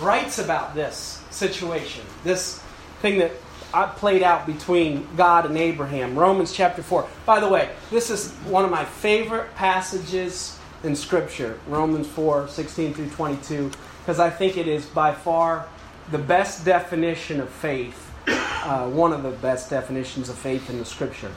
writes 0.01 0.39
about 0.39 0.75
this 0.75 1.23
situation, 1.29 2.03
this 2.23 2.61
thing 3.01 3.19
that 3.19 3.31
I 3.73 3.85
played 3.85 4.23
out 4.23 4.45
between 4.45 5.07
God 5.17 5.45
and 5.45 5.57
Abraham. 5.57 6.17
Romans 6.17 6.53
chapter 6.53 6.81
4. 6.81 7.07
By 7.25 7.39
the 7.39 7.47
way, 7.47 7.69
this 7.89 8.09
is 8.09 8.31
one 8.45 8.63
of 8.63 8.71
my 8.71 8.85
favorite 8.85 9.53
passages 9.55 10.57
in 10.83 10.95
Scripture, 10.95 11.59
Romans 11.67 12.07
4 12.07 12.47
16 12.47 12.93
through 12.93 13.09
22, 13.09 13.71
because 14.07 14.21
I 14.21 14.29
think 14.29 14.55
it 14.55 14.69
is 14.69 14.85
by 14.85 15.13
far 15.13 15.67
the 16.11 16.17
best 16.17 16.63
definition 16.63 17.41
of 17.41 17.49
faith, 17.49 18.09
uh, 18.25 18.87
one 18.87 19.11
of 19.11 19.21
the 19.21 19.31
best 19.31 19.69
definitions 19.69 20.29
of 20.29 20.37
faith 20.37 20.69
in 20.69 20.79
the 20.79 20.85
Scripture. 20.85 21.29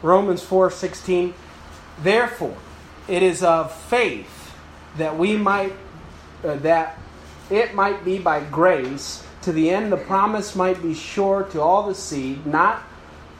Romans 0.00 0.42
4:16. 0.42 1.34
Therefore, 2.02 2.56
it 3.06 3.22
is 3.22 3.42
of 3.42 3.70
faith 3.70 4.54
that 4.96 5.18
we 5.18 5.36
might, 5.36 5.74
uh, 6.42 6.54
that 6.54 6.98
it 7.50 7.74
might 7.74 8.02
be 8.02 8.18
by 8.18 8.40
grace, 8.40 9.22
to 9.42 9.52
the 9.52 9.68
end 9.68 9.92
the 9.92 9.98
promise 9.98 10.56
might 10.56 10.82
be 10.82 10.94
sure 10.94 11.42
to 11.52 11.60
all 11.60 11.82
the 11.82 11.94
seed, 11.94 12.46
not 12.46 12.82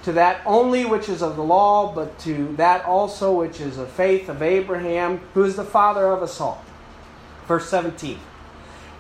to 0.03 0.13
that 0.13 0.43
only 0.45 0.85
which 0.85 1.09
is 1.09 1.23
of 1.23 1.37
the 1.37 1.43
law, 1.43 1.95
but 1.95 2.19
to 2.19 2.55
that 2.59 2.85
also 2.85 3.33
which 3.33 3.59
is 3.59 3.79
of 3.79 3.89
faith 3.89 4.29
of 4.29 4.43
Abraham, 4.43 5.23
who 5.33 5.45
is 5.45 5.57
the 5.57 5.65
father 5.65 6.09
of 6.09 6.23
us 6.23 6.39
all. 6.43 6.63
Verse 7.49 7.71
17. 7.71 8.19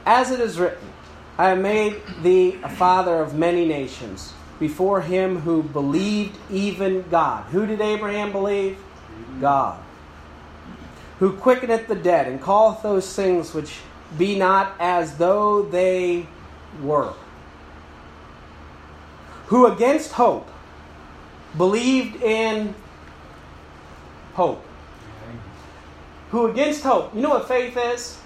As 0.06 0.30
it 0.30 0.38
is 0.38 0.58
written, 0.58 0.88
I 1.36 1.48
have 1.48 1.58
made 1.58 2.00
thee 2.22 2.58
a 2.62 2.68
father 2.68 3.20
of 3.20 3.34
many 3.34 3.66
nations, 3.66 4.32
before 4.60 5.00
him 5.00 5.40
who 5.40 5.64
believed 5.64 6.38
even 6.48 7.04
God. 7.10 7.44
Who 7.46 7.66
did 7.66 7.80
Abraham 7.80 8.30
believe? 8.30 8.78
God. 9.40 9.82
Who 11.18 11.32
quickeneth 11.32 11.88
the 11.88 11.96
dead, 11.96 12.28
and 12.28 12.42
calleth 12.42 12.82
those 12.82 13.14
things 13.14 13.52
which 13.52 13.78
be 14.16 14.38
not 14.38 14.74
as 14.78 15.18
though 15.18 15.62
they 15.62 16.26
were. 16.80 17.12
Who 19.46 19.66
against 19.66 20.12
hope 20.12 20.48
believed 21.56 22.22
in 22.22 22.74
hope. 24.34 24.64
Who 26.30 26.46
against 26.46 26.82
hope? 26.82 27.14
You 27.14 27.22
know 27.22 27.30
what 27.30 27.48
faith 27.48 27.76
is? 27.76 28.18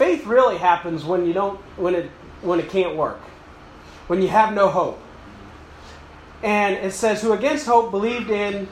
Faith 0.00 0.24
really 0.24 0.56
happens 0.56 1.04
when 1.04 1.26
you 1.26 1.34
don't 1.34 1.60
when 1.76 1.94
it 1.94 2.10
when 2.40 2.58
it 2.58 2.70
can't 2.70 2.96
work. 2.96 3.20
When 4.06 4.22
you 4.22 4.28
have 4.28 4.54
no 4.54 4.70
hope. 4.70 4.98
And 6.42 6.76
it 6.76 6.94
says 6.94 7.20
who 7.20 7.34
against 7.34 7.66
hope 7.66 7.90
believed 7.90 8.30
in 8.30 8.66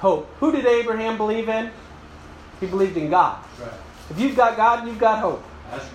hope. 0.00 0.28
Who 0.40 0.50
did 0.50 0.66
Abraham 0.66 1.16
believe 1.16 1.48
in? 1.48 1.70
He 2.58 2.66
believed 2.66 2.96
in 2.96 3.08
God. 3.08 3.38
Right. 3.60 3.70
If 4.10 4.18
you've 4.18 4.34
got 4.34 4.56
God, 4.56 4.84
you've 4.84 4.98
got 4.98 5.20
hope. 5.20 5.44
That's 5.70 5.84
right. 5.84 5.92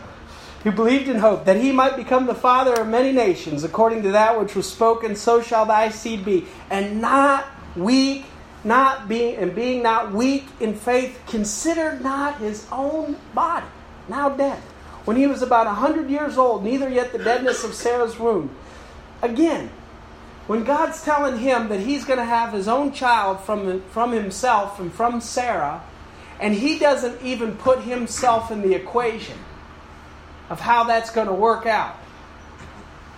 Who 0.63 0.71
believed 0.71 1.10
in 1.10 1.17
hope 1.17 1.43
that 1.43 1.58
he 1.58 1.73
might 1.73 1.97
become 1.97 2.26
the 2.26 2.34
father 2.34 2.73
of 2.76 2.88
many 2.88 3.12
nations, 3.12 3.65
according 3.65 4.02
to 4.04 4.13
that 4.13 4.39
which 4.39 4.56
was 4.56 4.65
spoken, 4.71 5.17
so 5.17 5.41
shall 5.41 5.65
thy 5.65 5.89
seed 5.89 6.23
be. 6.23 6.45
And 6.69 7.02
not 7.02 7.45
weak, 7.76 8.23
not 8.63 9.10
being 9.10 9.36
and 9.36 9.54
being 9.54 9.84
not 9.84 10.13
weak 10.13 10.45
in 10.62 10.73
faith, 10.73 11.19
considered 11.28 12.02
not 12.02 12.38
his 12.38 12.65
own 12.71 13.17
body, 13.36 13.65
now 14.08 14.30
dead. 14.30 14.60
When 15.06 15.18
he 15.18 15.28
was 15.28 15.42
about 15.42 15.68
a 15.68 15.74
hundred 15.74 16.10
years 16.10 16.38
old, 16.38 16.63
neither 16.63 16.89
yet 16.89 17.12
the 17.12 17.18
deadness 17.18 17.63
of 17.63 17.74
Sarah's 17.74 18.18
womb. 18.18 18.50
Again, 19.22 19.70
when 20.48 20.63
God's 20.63 21.04
telling 21.04 21.39
him 21.39 21.70
that 21.70 21.80
he's 21.80 22.06
going 22.06 22.20
to 22.20 22.26
have 22.26 22.54
his 22.54 22.68
own 22.68 22.92
child 22.92 23.39
from, 23.42 23.82
from 23.92 24.12
himself 24.12 24.80
and 24.80 24.94
from 24.94 25.22
Sarah, 25.22 25.84
and 26.39 26.54
he 26.54 26.78
doesn't 26.78 27.22
even 27.22 27.56
put 27.56 27.82
himself 27.84 28.52
in 28.52 28.62
the 28.62 28.74
equation 28.74 29.38
of 30.50 30.60
how 30.60 30.84
that's 30.84 31.10
going 31.10 31.28
to 31.28 31.34
work 31.34 31.66
out. 31.66 31.96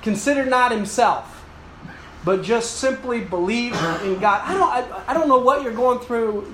Consider 0.04 0.46
not 0.46 0.72
himself, 0.72 1.44
but 2.24 2.44
just 2.44 2.78
simply 2.78 3.22
believe 3.22 3.74
in 4.04 4.20
God. 4.20 4.42
I 4.44 4.54
don't, 4.54 4.92
I, 4.94 5.04
I 5.08 5.14
don't 5.16 5.28
know 5.28 5.40
what 5.40 5.64
you're 5.64 5.74
going 5.74 6.00
through 6.00 6.54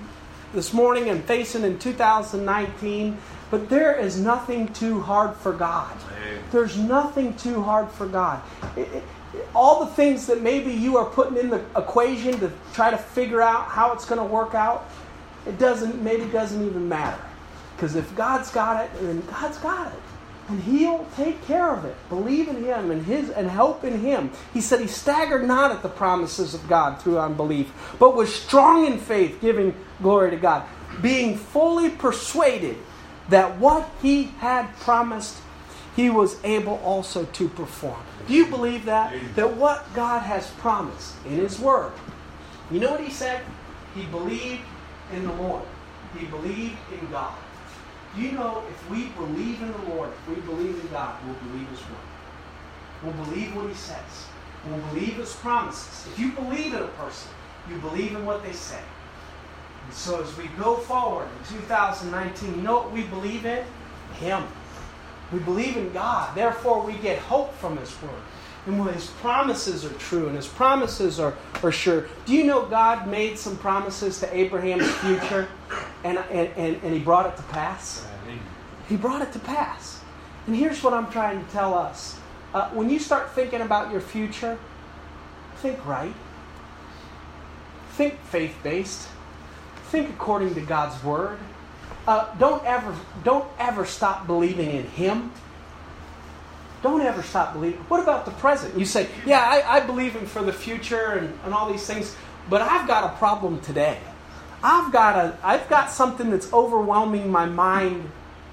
this 0.53 0.73
morning 0.73 1.09
and 1.09 1.23
facing 1.25 1.63
in 1.63 1.77
2019, 1.79 3.17
but 3.51 3.69
there 3.69 3.93
is 3.93 4.19
nothing 4.19 4.73
too 4.73 5.01
hard 5.01 5.35
for 5.35 5.51
God. 5.51 5.91
There's 6.51 6.77
nothing 6.77 7.35
too 7.35 7.61
hard 7.61 7.89
for 7.91 8.07
God. 8.07 8.39
It- 8.75 8.89
it- 8.93 9.03
all 9.53 9.81
the 9.81 9.91
things 9.91 10.25
that 10.27 10.41
maybe 10.41 10.71
you 10.71 10.97
are 10.97 11.05
putting 11.05 11.37
in 11.37 11.49
the 11.49 11.61
equation 11.75 12.39
to 12.39 12.51
try 12.73 12.89
to 12.89 12.97
figure 12.97 13.41
out 13.41 13.65
how 13.65 13.91
it's 13.91 14.05
going 14.05 14.19
to 14.19 14.25
work 14.25 14.55
out, 14.55 14.85
it 15.45 15.57
doesn't 15.59 16.01
maybe 16.01 16.25
doesn't 16.25 16.65
even 16.65 16.87
matter. 16.89 17.21
Because 17.75 17.95
if 17.95 18.15
God's 18.15 18.51
got 18.51 18.83
it, 18.83 18.89
then 19.01 19.23
God's 19.31 19.57
got 19.57 19.87
it. 19.87 19.99
And 20.49 20.61
he'll 20.63 21.05
take 21.15 21.45
care 21.47 21.71
of 21.71 21.85
it. 21.85 21.95
Believe 22.09 22.47
in 22.49 22.63
him 22.63 22.91
and 22.91 23.05
his 23.05 23.29
and 23.29 23.49
help 23.49 23.83
in 23.83 23.99
him. 23.99 24.31
He 24.53 24.59
said 24.61 24.81
he 24.81 24.87
staggered 24.87 25.47
not 25.47 25.71
at 25.71 25.81
the 25.81 25.89
promises 25.89 26.53
of 26.53 26.67
God 26.67 27.01
through 27.01 27.19
unbelief, 27.19 27.71
but 27.99 28.15
was 28.15 28.33
strong 28.33 28.85
in 28.85 28.97
faith, 28.97 29.39
giving 29.41 29.73
glory 30.01 30.31
to 30.31 30.37
God, 30.37 30.63
being 31.01 31.37
fully 31.37 31.89
persuaded 31.89 32.77
that 33.31 33.57
what 33.57 33.89
he 34.01 34.25
had 34.39 34.67
promised 34.77 35.37
he 35.95 36.09
was 36.09 36.41
able 36.43 36.79
also 36.83 37.25
to 37.25 37.49
perform. 37.49 37.99
Do 38.27 38.33
you 38.33 38.45
believe 38.45 38.85
that? 38.85 39.13
That 39.35 39.57
what 39.57 39.93
God 39.93 40.19
has 40.21 40.49
promised 40.51 41.15
in 41.25 41.31
his 41.31 41.59
word. 41.59 41.91
You 42.69 42.79
know 42.79 42.91
what 42.91 43.01
he 43.01 43.09
said? 43.11 43.41
He 43.95 44.05
believed 44.05 44.61
in 45.13 45.25
the 45.25 45.33
Lord. 45.33 45.63
He 46.17 46.25
believed 46.27 46.77
in 46.93 47.09
God. 47.09 47.33
Do 48.15 48.21
you 48.21 48.33
know 48.33 48.63
if 48.69 48.89
we 48.89 49.07
believe 49.09 49.61
in 49.61 49.71
the 49.71 49.95
Lord, 49.95 50.09
if 50.09 50.35
we 50.35 50.41
believe 50.41 50.79
in 50.79 50.87
God, 50.91 51.15
we'll 51.25 51.35
believe 51.35 51.67
His 51.69 51.79
Word. 51.79 52.07
We'll 53.03 53.25
believe 53.25 53.55
what 53.55 53.67
He 53.69 53.73
says. 53.73 54.27
We'll 54.67 54.79
believe 54.93 55.15
His 55.15 55.33
promises. 55.35 56.07
If 56.11 56.19
you 56.19 56.31
believe 56.33 56.73
in 56.73 56.81
a 56.81 56.87
person, 56.87 57.31
you 57.69 57.77
believe 57.77 58.13
in 58.13 58.25
what 58.25 58.43
they 58.43 58.51
say. 58.51 58.81
And 59.85 59.93
so 59.93 60.21
as 60.21 60.37
we 60.37 60.47
go 60.59 60.75
forward 60.77 61.27
in 61.39 61.57
2019, 61.57 62.55
you 62.55 62.61
know 62.61 62.75
what 62.77 62.91
we 62.91 63.03
believe 63.03 63.45
in? 63.45 63.63
Him. 64.19 64.43
We 65.31 65.39
believe 65.39 65.77
in 65.77 65.91
God. 65.93 66.35
Therefore, 66.35 66.85
we 66.85 66.93
get 66.93 67.19
hope 67.19 67.53
from 67.55 67.77
His 67.77 68.01
Word. 68.01 68.11
And 68.65 68.79
when 68.79 68.93
His 68.93 69.07
promises 69.07 69.85
are 69.85 69.93
true 69.93 70.27
and 70.27 70.35
His 70.35 70.47
promises 70.47 71.19
are, 71.19 71.35
are 71.63 71.71
sure. 71.71 72.07
Do 72.25 72.33
you 72.33 72.43
know 72.43 72.65
God 72.65 73.07
made 73.07 73.37
some 73.37 73.57
promises 73.57 74.19
to 74.19 74.35
Abraham's 74.35 74.89
future 74.97 75.47
and, 76.03 76.17
and, 76.17 76.49
and, 76.57 76.83
and 76.83 76.93
He 76.93 76.99
brought 76.99 77.25
it 77.27 77.37
to 77.37 77.43
pass? 77.43 78.05
He 78.87 78.97
brought 78.97 79.21
it 79.21 79.31
to 79.33 79.39
pass. 79.39 80.01
And 80.47 80.55
here's 80.55 80.83
what 80.83 80.93
I'm 80.93 81.09
trying 81.11 81.43
to 81.43 81.51
tell 81.51 81.73
us. 81.73 82.19
Uh, 82.53 82.69
when 82.71 82.89
you 82.89 82.99
start 82.99 83.31
thinking 83.31 83.61
about 83.61 83.91
your 83.91 84.01
future, 84.01 84.59
think 85.57 85.85
right. 85.85 86.13
Think 87.93 88.19
faith 88.25 88.55
based. 88.63 89.07
Think 89.91 90.09
according 90.09 90.55
to 90.55 90.61
God's 90.61 91.03
word. 91.03 91.37
Uh, 92.07 92.33
don't 92.37 92.63
ever 92.65 92.95
don't 93.25 93.45
ever 93.59 93.85
stop 93.85 94.25
believing 94.25 94.69
in 94.71 94.85
Him. 94.85 95.33
Don't 96.81 97.01
ever 97.01 97.21
stop 97.21 97.51
believing. 97.51 97.81
What 97.89 98.01
about 98.01 98.23
the 98.23 98.31
present? 98.31 98.79
You 98.79 98.85
say, 98.85 99.09
yeah, 99.25 99.41
I, 99.41 99.79
I 99.79 99.79
believe 99.81 100.13
Him 100.13 100.25
for 100.25 100.43
the 100.43 100.53
future 100.53 101.11
and, 101.11 101.37
and 101.43 101.53
all 101.53 101.69
these 101.69 101.85
things, 101.85 102.15
but 102.49 102.61
I've 102.61 102.87
got 102.87 103.03
a 103.03 103.17
problem 103.17 103.59
today. 103.59 103.99
I've 104.63 104.93
got 104.93 105.17
a 105.17 105.37
I've 105.43 105.67
got 105.67 105.91
something 105.91 106.29
that's 106.29 106.53
overwhelming 106.53 107.29
my 107.29 107.45
mind 107.45 108.09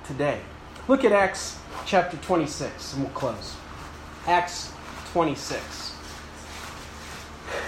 today. 0.08 0.40
Look 0.88 1.04
at 1.04 1.12
Acts 1.12 1.56
chapter 1.86 2.16
26, 2.16 2.94
and 2.94 3.04
we'll 3.04 3.12
close. 3.12 3.54
Acts 4.26 4.72
26. 5.12 5.94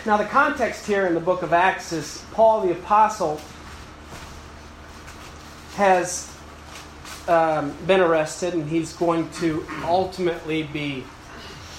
Now, 0.04 0.16
the 0.16 0.24
context 0.24 0.86
here 0.86 1.06
in 1.06 1.14
the 1.14 1.20
book 1.20 1.42
of 1.42 1.52
Acts 1.52 1.92
is 1.92 2.24
Paul 2.32 2.62
the 2.62 2.72
Apostle 2.72 3.40
has 5.80 6.30
um, 7.26 7.74
been 7.86 8.00
arrested 8.00 8.52
and 8.52 8.68
he's 8.68 8.92
going 8.92 9.30
to 9.30 9.66
ultimately 9.84 10.62
be 10.62 11.04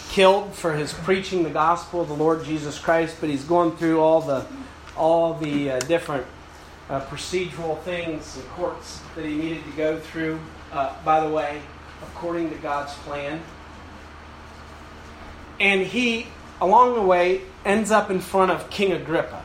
killed 0.09 0.55
for 0.55 0.73
his 0.73 0.91
preaching 0.91 1.43
the 1.43 1.51
gospel 1.51 2.01
of 2.01 2.07
the 2.07 2.15
Lord 2.15 2.43
Jesus 2.43 2.79
Christ, 2.79 3.17
but 3.19 3.29
he's 3.29 3.43
going 3.43 3.77
through 3.77 3.99
all 3.99 4.19
the 4.19 4.47
all 4.97 5.35
the 5.35 5.69
uh, 5.69 5.79
different 5.81 6.25
uh, 6.89 7.01
procedural 7.01 7.79
things 7.83 8.37
and 8.37 8.47
courts 8.49 9.01
that 9.15 9.23
he 9.23 9.35
needed 9.35 9.63
to 9.65 9.71
go 9.77 9.99
through. 9.99 10.39
Uh, 10.71 10.95
by 11.05 11.19
the 11.19 11.29
way, 11.29 11.61
according 12.01 12.49
to 12.49 12.55
God's 12.55 12.93
plan, 13.05 13.39
and 15.59 15.85
he, 15.85 16.25
along 16.59 16.95
the 16.95 17.03
way, 17.03 17.41
ends 17.63 17.91
up 17.91 18.09
in 18.09 18.19
front 18.19 18.49
of 18.49 18.67
King 18.71 18.93
Agrippa. 18.93 19.43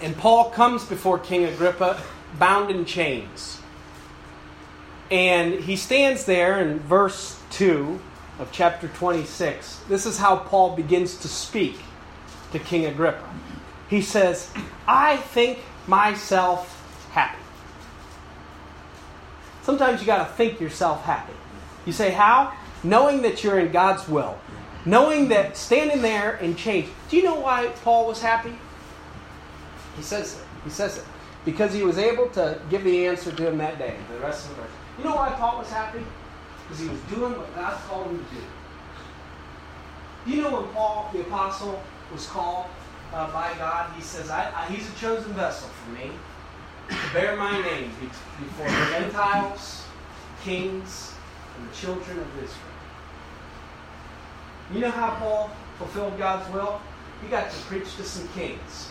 And 0.00 0.16
Paul 0.16 0.48
comes 0.48 0.86
before 0.86 1.18
King 1.18 1.44
Agrippa 1.44 2.00
bound 2.38 2.70
in 2.70 2.84
chains. 2.84 3.60
And 5.10 5.54
he 5.54 5.76
stands 5.76 6.24
there 6.24 6.60
in 6.60 6.80
verse 6.80 7.40
2 7.50 7.98
of 8.38 8.52
chapter 8.52 8.88
26. 8.88 9.80
This 9.88 10.06
is 10.06 10.18
how 10.18 10.36
Paul 10.36 10.76
begins 10.76 11.16
to 11.18 11.28
speak 11.28 11.76
to 12.52 12.58
King 12.58 12.86
Agrippa. 12.86 13.28
He 13.88 14.02
says, 14.02 14.50
I 14.86 15.16
think 15.16 15.60
myself 15.86 16.74
happy. 17.10 17.38
Sometimes 19.62 20.00
you 20.00 20.06
got 20.06 20.28
to 20.28 20.34
think 20.34 20.60
yourself 20.60 21.04
happy. 21.04 21.34
You 21.86 21.92
say, 21.92 22.10
How? 22.10 22.52
Knowing 22.84 23.22
that 23.22 23.42
you're 23.42 23.58
in 23.58 23.72
God's 23.72 24.08
will. 24.08 24.38
Knowing 24.84 25.28
that 25.28 25.56
standing 25.56 26.00
there 26.00 26.36
in 26.36 26.54
chains. 26.54 26.88
Do 27.08 27.16
you 27.16 27.22
know 27.22 27.40
why 27.40 27.66
Paul 27.82 28.06
was 28.06 28.22
happy? 28.22 28.56
He 29.96 30.02
says 30.02 30.38
it. 30.38 30.44
He 30.64 30.70
says 30.70 30.98
it. 30.98 31.04
Because 31.48 31.72
he 31.72 31.82
was 31.82 31.96
able 31.96 32.28
to 32.40 32.60
give 32.68 32.84
the 32.84 33.06
answer 33.06 33.32
to 33.32 33.48
him 33.48 33.56
that 33.56 33.78
day, 33.78 33.96
the 34.12 34.18
rest 34.18 34.44
of 34.44 34.50
the 34.50 34.62
verse. 34.62 34.70
You 34.98 35.04
know 35.04 35.16
why 35.16 35.30
Paul 35.30 35.56
was 35.60 35.70
happy? 35.70 36.04
Because 36.62 36.78
he 36.78 36.90
was 36.90 37.00
doing 37.08 37.32
what 37.32 37.54
God 37.54 37.72
called 37.88 38.08
him 38.08 38.18
to 38.18 38.34
do. 38.34 38.40
Do 40.26 40.30
you 40.30 40.42
know 40.42 40.60
when 40.60 40.70
Paul, 40.74 41.08
the 41.10 41.22
apostle, 41.22 41.82
was 42.12 42.26
called 42.26 42.66
uh, 43.14 43.32
by 43.32 43.54
God? 43.56 43.90
He 43.96 44.02
says, 44.02 44.28
I, 44.28 44.52
I, 44.54 44.70
He's 44.70 44.90
a 44.90 44.94
chosen 45.00 45.32
vessel 45.32 45.70
for 45.70 45.90
me 45.92 46.10
to 46.90 47.12
bear 47.14 47.34
my 47.34 47.58
name 47.62 47.92
before 47.98 48.66
the 48.66 48.86
Gentiles, 48.90 49.86
kings, 50.44 51.14
and 51.56 51.66
the 51.66 51.74
children 51.74 52.18
of 52.18 52.28
Israel. 52.36 52.76
You 54.74 54.80
know 54.80 54.90
how 54.90 55.14
Paul 55.14 55.50
fulfilled 55.78 56.18
God's 56.18 56.52
will? 56.52 56.78
He 57.22 57.28
got 57.28 57.50
to 57.50 57.56
preach 57.60 57.96
to 57.96 58.04
some 58.04 58.28
kings. 58.36 58.87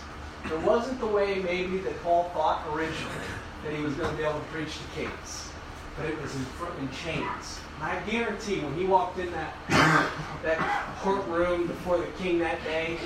It 0.51 0.61
wasn't 0.61 0.99
the 0.99 1.07
way 1.07 1.35
maybe 1.35 1.79
that 1.79 2.01
Paul 2.03 2.31
thought 2.33 2.65
originally 2.73 3.25
that 3.63 3.73
he 3.73 3.81
was 3.81 3.93
going 3.95 4.11
to 4.11 4.17
be 4.17 4.23
able 4.23 4.39
to 4.39 4.45
preach 4.45 4.77
to 4.77 4.83
kings, 4.95 5.49
but 5.97 6.05
it 6.05 6.21
was 6.21 6.33
in, 6.35 6.45
in 6.79 6.89
chains. 6.91 7.59
And 7.75 7.83
I 7.83 7.99
guarantee 8.09 8.59
when 8.59 8.73
he 8.75 8.85
walked 8.85 9.19
in 9.19 9.31
that 9.31 9.53
that 10.43 10.95
courtroom 11.01 11.67
before 11.67 11.97
the 11.97 12.07
king 12.17 12.39
that 12.39 12.63
day, 12.63 12.97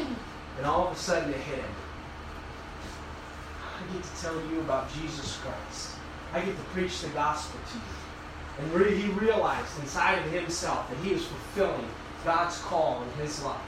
and 0.58 0.66
all 0.66 0.88
of 0.88 0.96
a 0.96 1.00
sudden 1.00 1.34
it 1.34 1.40
hit 1.40 1.60
him. 1.60 1.76
I 3.64 3.94
get 3.94 4.04
to 4.04 4.22
tell 4.22 4.36
you 4.52 4.60
about 4.60 4.94
Jesus 4.94 5.38
Christ. 5.38 5.96
I 6.34 6.42
get 6.42 6.56
to 6.56 6.64
preach 6.66 7.02
the 7.02 7.10
gospel 7.10 7.60
to 7.72 7.78
you. 7.78 7.84
And 8.60 8.74
re- 8.74 8.96
he 8.96 9.10
realized 9.14 9.80
inside 9.80 10.20
of 10.20 10.32
himself 10.32 10.90
that 10.90 10.98
he 11.00 11.14
was 11.14 11.26
fulfilling 11.26 11.88
God's 12.24 12.60
call 12.60 13.04
in 13.04 13.26
his 13.26 13.44
life. 13.44 13.60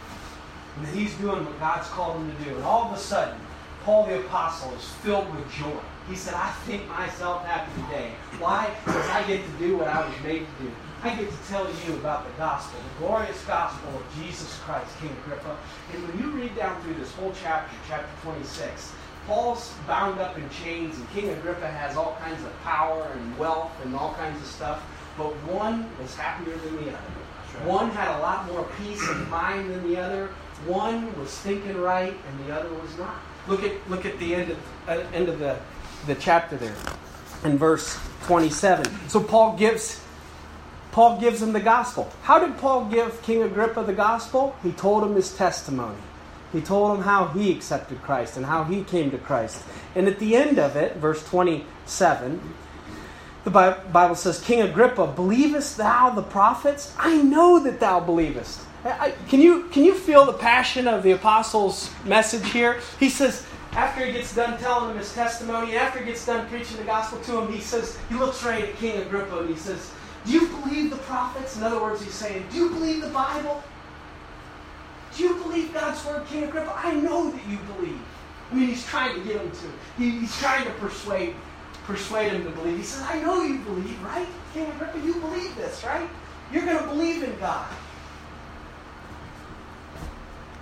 And 0.77 0.86
that 0.86 0.93
he's 0.93 1.13
doing 1.15 1.45
what 1.45 1.59
God's 1.59 1.88
called 1.89 2.17
him 2.17 2.36
to 2.36 2.43
do. 2.43 2.55
And 2.55 2.63
all 2.63 2.86
of 2.86 2.93
a 2.93 2.99
sudden, 2.99 3.39
Paul 3.83 4.05
the 4.05 4.19
Apostle 4.21 4.73
is 4.75 4.85
filled 5.03 5.29
with 5.35 5.51
joy. 5.51 5.79
He 6.07 6.15
said, 6.15 6.35
I 6.35 6.51
think 6.65 6.87
myself 6.87 7.45
happy 7.45 7.81
today. 7.83 8.11
Why? 8.39 8.73
Because 8.85 9.09
I 9.09 9.27
get 9.27 9.43
to 9.45 9.51
do 9.59 9.77
what 9.77 9.87
I 9.87 10.07
was 10.07 10.15
made 10.23 10.39
to 10.39 10.63
do. 10.63 10.71
I 11.03 11.13
get 11.15 11.29
to 11.29 11.37
tell 11.49 11.67
you 11.67 11.95
about 11.95 12.25
the 12.25 12.31
gospel, 12.37 12.79
the 12.79 13.05
glorious 13.05 13.43
gospel 13.43 13.89
of 13.89 14.03
Jesus 14.15 14.57
Christ, 14.59 14.87
King 15.01 15.11
Agrippa. 15.25 15.57
And 15.93 16.07
when 16.07 16.17
you 16.17 16.31
read 16.31 16.55
down 16.55 16.81
through 16.81 16.93
this 16.93 17.11
whole 17.11 17.33
chapter, 17.41 17.75
chapter 17.89 18.07
26, 18.21 18.93
Paul's 19.27 19.73
bound 19.85 20.19
up 20.21 20.37
in 20.37 20.49
chains, 20.49 20.97
and 20.97 21.09
King 21.11 21.29
Agrippa 21.31 21.67
has 21.67 21.97
all 21.97 22.15
kinds 22.21 22.41
of 22.41 22.57
power 22.63 23.11
and 23.13 23.37
wealth 23.37 23.73
and 23.83 23.93
all 23.95 24.13
kinds 24.13 24.39
of 24.41 24.47
stuff. 24.47 24.81
But 25.17 25.31
one 25.43 25.89
was 26.01 26.15
happier 26.15 26.55
than 26.55 26.77
the 26.77 26.87
other. 26.87 27.11
Right. 27.55 27.67
One 27.67 27.89
had 27.91 28.17
a 28.17 28.19
lot 28.21 28.47
more 28.47 28.65
peace 28.81 29.05
of 29.09 29.29
mind 29.29 29.71
than 29.71 29.85
the 29.89 30.01
other. 30.01 30.27
One 30.65 31.17
was 31.19 31.37
thinking 31.39 31.77
right, 31.77 32.13
and 32.13 32.47
the 32.47 32.55
other 32.57 32.73
was 32.73 32.97
not. 32.97 33.19
Look 33.47 33.63
at 33.63 33.89
look 33.89 34.06
at 34.06 34.17
the 34.19 34.36
end 34.36 34.51
of 34.51 34.58
uh, 34.88 35.03
end 35.13 35.29
of 35.29 35.39
the 35.39 35.58
the 36.08 36.15
chapter 36.15 36.58
there, 36.58 36.75
in 37.43 37.58
verse 37.58 37.99
27. 38.23 39.10
So 39.10 39.21
Paul 39.21 39.58
gives 39.58 40.01
Paul 40.91 41.19
gives 41.19 41.41
him 41.41 41.53
the 41.53 41.60
gospel. 41.60 42.12
How 42.21 42.39
did 42.39 42.58
Paul 42.58 42.86
give 42.86 43.21
King 43.23 43.43
Agrippa 43.43 43.84
the 43.84 43.93
gospel? 43.93 44.56
He 44.62 44.71
told 44.71 45.03
him 45.03 45.15
his 45.15 45.36
testimony. 45.36 45.97
He 46.51 46.62
told 46.62 46.95
him 46.95 47.03
how 47.03 47.27
he 47.29 47.51
accepted 47.51 48.01
Christ 48.03 48.38
and 48.38 48.45
how 48.45 48.63
he 48.63 48.84
came 48.84 49.10
to 49.10 49.17
Christ. 49.17 49.63
And 49.95 50.08
at 50.08 50.19
the 50.19 50.36
end 50.36 50.60
of 50.60 50.75
it, 50.75 50.97
verse 50.97 51.27
27, 51.27 52.39
the 53.43 53.49
Bible 53.49 54.15
says, 54.15 54.39
King 54.39 54.62
Agrippa, 54.62 55.08
believest 55.08 55.77
thou 55.77 56.12
the 56.12 56.21
prophets? 56.21 56.93
I 56.97 57.17
know 57.17 57.60
that 57.63 57.79
thou 57.79 57.99
believest. 57.99 58.62
I, 58.85 59.11
can, 59.29 59.39
you, 59.39 59.63
can 59.69 59.85
you 59.85 59.93
feel 59.93 60.25
the 60.25 60.33
passion 60.33 60.87
of 60.87 61.03
the 61.03 61.11
apostle's 61.11 61.89
message 62.03 62.49
here? 62.51 62.81
He 62.99 63.09
says, 63.09 63.45
after 63.71 64.05
he 64.05 64.11
gets 64.11 64.35
done 64.35 64.59
telling 64.59 64.91
him 64.91 64.97
his 64.97 65.13
testimony, 65.13 65.75
after 65.77 65.99
he 65.99 66.05
gets 66.05 66.25
done 66.25 66.47
preaching 66.49 66.77
the 66.77 66.83
gospel 66.83 67.19
to 67.21 67.39
him, 67.39 67.51
he 67.51 67.61
says, 67.61 67.97
he 68.09 68.15
looks 68.15 68.43
right 68.43 68.63
at 68.63 68.75
King 68.75 69.01
Agrippa 69.01 69.39
and 69.39 69.49
he 69.49 69.55
says, 69.55 69.91
do 70.25 70.31
you 70.31 70.47
believe 70.47 70.89
the 70.89 70.97
prophets? 70.97 71.57
In 71.57 71.63
other 71.63 71.81
words, 71.81 72.01
he's 72.01 72.13
saying, 72.13 72.45
Do 72.51 72.57
you 72.57 72.69
believe 72.69 73.01
the 73.01 73.09
Bible? 73.09 73.61
Do 75.15 75.23
you 75.23 75.35
believe 75.35 75.73
God's 75.73 76.03
word, 76.05 76.25
King 76.27 76.45
Agrippa? 76.45 76.73
I 76.75 76.95
know 76.95 77.29
that 77.29 77.47
you 77.47 77.57
believe. 77.75 77.99
I 78.49 78.55
mean, 78.55 78.69
he's 78.69 78.85
trying 78.85 79.15
to 79.15 79.27
get 79.27 79.41
him 79.41 79.51
to. 79.51 80.01
He, 80.01 80.19
he's 80.19 80.37
trying 80.39 80.65
to 80.65 80.71
persuade 80.73 81.35
persuade 81.83 82.31
him 82.31 82.45
to 82.45 82.49
believe. 82.51 82.77
He 82.77 82.83
says, 82.83 83.03
I 83.09 83.21
know 83.21 83.43
you 83.43 83.59
believe, 83.59 84.01
right? 84.03 84.27
King 84.53 84.71
Agrippa, 84.71 84.99
you 84.99 85.15
believe 85.15 85.53
this, 85.57 85.83
right? 85.83 86.07
You're 86.51 86.65
going 86.65 86.77
to 86.77 86.85
believe 86.85 87.23
in 87.23 87.37
God. 87.39 87.67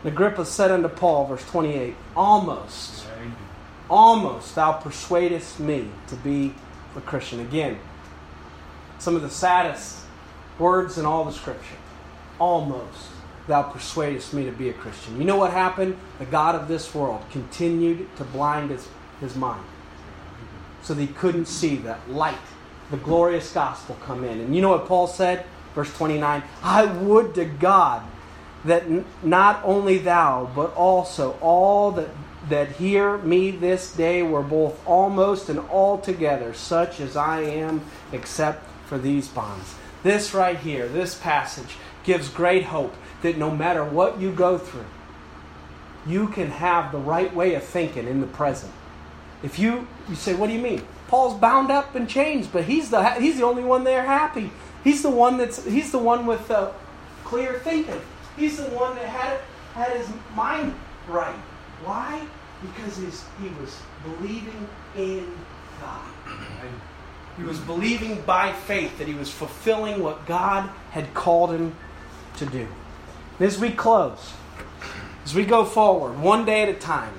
Agrippa 0.04 0.46
said 0.46 0.72
unto 0.72 0.88
Paul, 0.88 1.28
verse 1.28 1.46
28, 1.46 1.96
Almost, 2.16 3.06
almost 3.90 4.56
thou 4.56 4.74
persuadest 4.74 5.60
me 5.60 5.88
to 6.08 6.16
be 6.16 6.54
a 6.96 7.02
Christian. 7.02 7.40
Again, 7.40 7.78
some 8.98 9.16
of 9.16 9.22
the 9.22 9.30
saddest 9.30 10.00
words 10.58 10.98
in 10.98 11.06
all 11.06 11.24
the 11.26 11.32
scripture. 11.32 11.76
Almost 12.40 13.10
thou 13.48 13.64
persuadest 13.64 14.34
me 14.34 14.46
to 14.46 14.52
be 14.52 14.70
a 14.70 14.74
Christian. 14.74 15.18
You 15.18 15.26
know 15.26 15.38
what 15.38 15.52
happened? 15.52 15.98
The 16.20 16.26
God 16.26 16.56
of 16.56 16.68
this 16.68 16.94
world 16.94 17.24
continued 17.32 18.16
to 18.18 18.24
blind 18.24 18.72
his, 18.72 18.88
his 19.20 19.36
mind 19.36 19.66
so 20.82 20.94
that 20.94 21.02
he 21.02 21.08
couldn't 21.08 21.46
see 21.46 21.76
that 21.78 22.10
light, 22.10 22.38
the 22.90 22.98
glorious 22.98 23.52
gospel 23.54 23.98
come 24.04 24.24
in. 24.24 24.40
And 24.40 24.56
you 24.56 24.62
know 24.62 24.70
what 24.70 24.88
Paul 24.88 25.08
said? 25.08 25.46
Verse 25.76 25.94
29 25.96 26.44
I 26.64 26.86
would 26.86 27.36
to 27.36 27.46
God 27.46 28.04
that 28.65 28.84
n- 28.84 29.06
not 29.24 29.62
only 29.63 29.97
thou, 29.97 30.50
but 30.56 30.74
also 30.76 31.38
all 31.41 31.91
that, 31.91 32.10
that 32.50 32.71
hear 32.74 33.17
me 33.19 33.52
this 33.52 33.93
day 33.93 34.21
were 34.21 34.41
both 34.41 34.86
almost 34.88 35.50
and 35.50 35.60
altogether 35.60 36.54
such 36.54 37.00
as 37.00 37.15
I 37.15 37.41
am, 37.41 37.82
except 38.12 38.67
for 38.86 38.97
these 38.97 39.28
bonds. 39.28 39.76
This 40.04 40.34
right 40.34 40.58
here, 40.58 40.88
this 40.88 41.15
passage, 41.15 41.76
gives 42.04 42.30
great 42.30 42.65
hope 42.65 42.95
that 43.21 43.38
no 43.38 43.52
matter 43.52 43.84
what 43.84 44.19
you 44.19 44.32
go 44.32 44.58
through, 44.58 44.86
you 46.08 46.28
can 46.30 46.50
have 46.50 46.91
the 46.91 46.97
right 46.97 47.34
way 47.36 47.54
of 47.54 47.63
thinking 47.63 48.08
in 48.08 48.21
the 48.21 48.28
present. 48.28 48.74
If 49.43 49.60
you, 49.60 49.88
you 50.10 50.15
say, 50.15 50.34
what 50.34 50.47
do 50.47 50.54
you 50.54 50.62
mean? 50.62 50.86
Paul's 51.08 51.39
bound 51.39 51.71
up 51.71 51.95
in 51.95 52.08
chains, 52.08 52.47
but 52.47 52.63
he's 52.63 52.89
the, 52.89 53.08
he's 53.15 53.38
the 53.38 53.45
only 53.45 53.63
one 53.63 53.84
there 53.84 54.04
happy. 54.04 54.52
He's 54.84 55.04
the 55.04 55.10
one 55.10 55.38
that's 55.38 55.63
he's 55.63 55.91
the 55.91 56.00
one 56.00 56.26
with 56.26 56.47
the 56.47 56.71
clear 57.24 57.60
thinking. 57.60 58.02
He's 58.38 58.58
the 58.58 58.70
one 58.70 58.96
that 58.96 59.06
had 59.06 59.39
had 59.74 59.98
his 59.98 60.10
mind 60.36 60.74
right. 61.08 61.36
Why? 61.84 62.26
Because 62.62 62.98
he's, 62.98 63.24
he 63.41 63.50
was 63.60 63.80
believing 64.04 64.67
in 64.96 65.32
God. 65.80 66.12
He 67.38 67.44
was 67.44 67.60
believing 67.60 68.22
by 68.22 68.52
faith 68.52 68.98
that 68.98 69.08
he 69.08 69.13
was 69.13 69.32
fulfilling 69.32 70.04
what 70.04 70.26
God 70.26 70.70
had 70.91 71.13
called 71.13 71.52
him 71.52 71.76
to 72.38 72.46
do. 72.46 72.67
And 73.39 73.48
as 73.48 73.58
we 73.58 73.72
close, 73.72 74.34
as 75.24 75.34
we 75.34 75.46
go 75.46 75.65
forward, 75.65 76.20
one 76.20 76.46
day 76.46 76.63
at 76.63 76.70
a 76.70 76.74
time, 76.74 77.13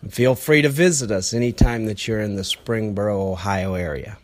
And 0.01 0.11
feel 0.11 0.33
free 0.33 0.63
to 0.63 0.69
visit 0.69 1.11
us 1.11 1.31
anytime 1.31 1.85
that 1.85 2.07
you're 2.07 2.21
in 2.21 2.37
the 2.37 2.41
Springboro, 2.41 3.33
Ohio 3.33 3.75
area. 3.75 4.17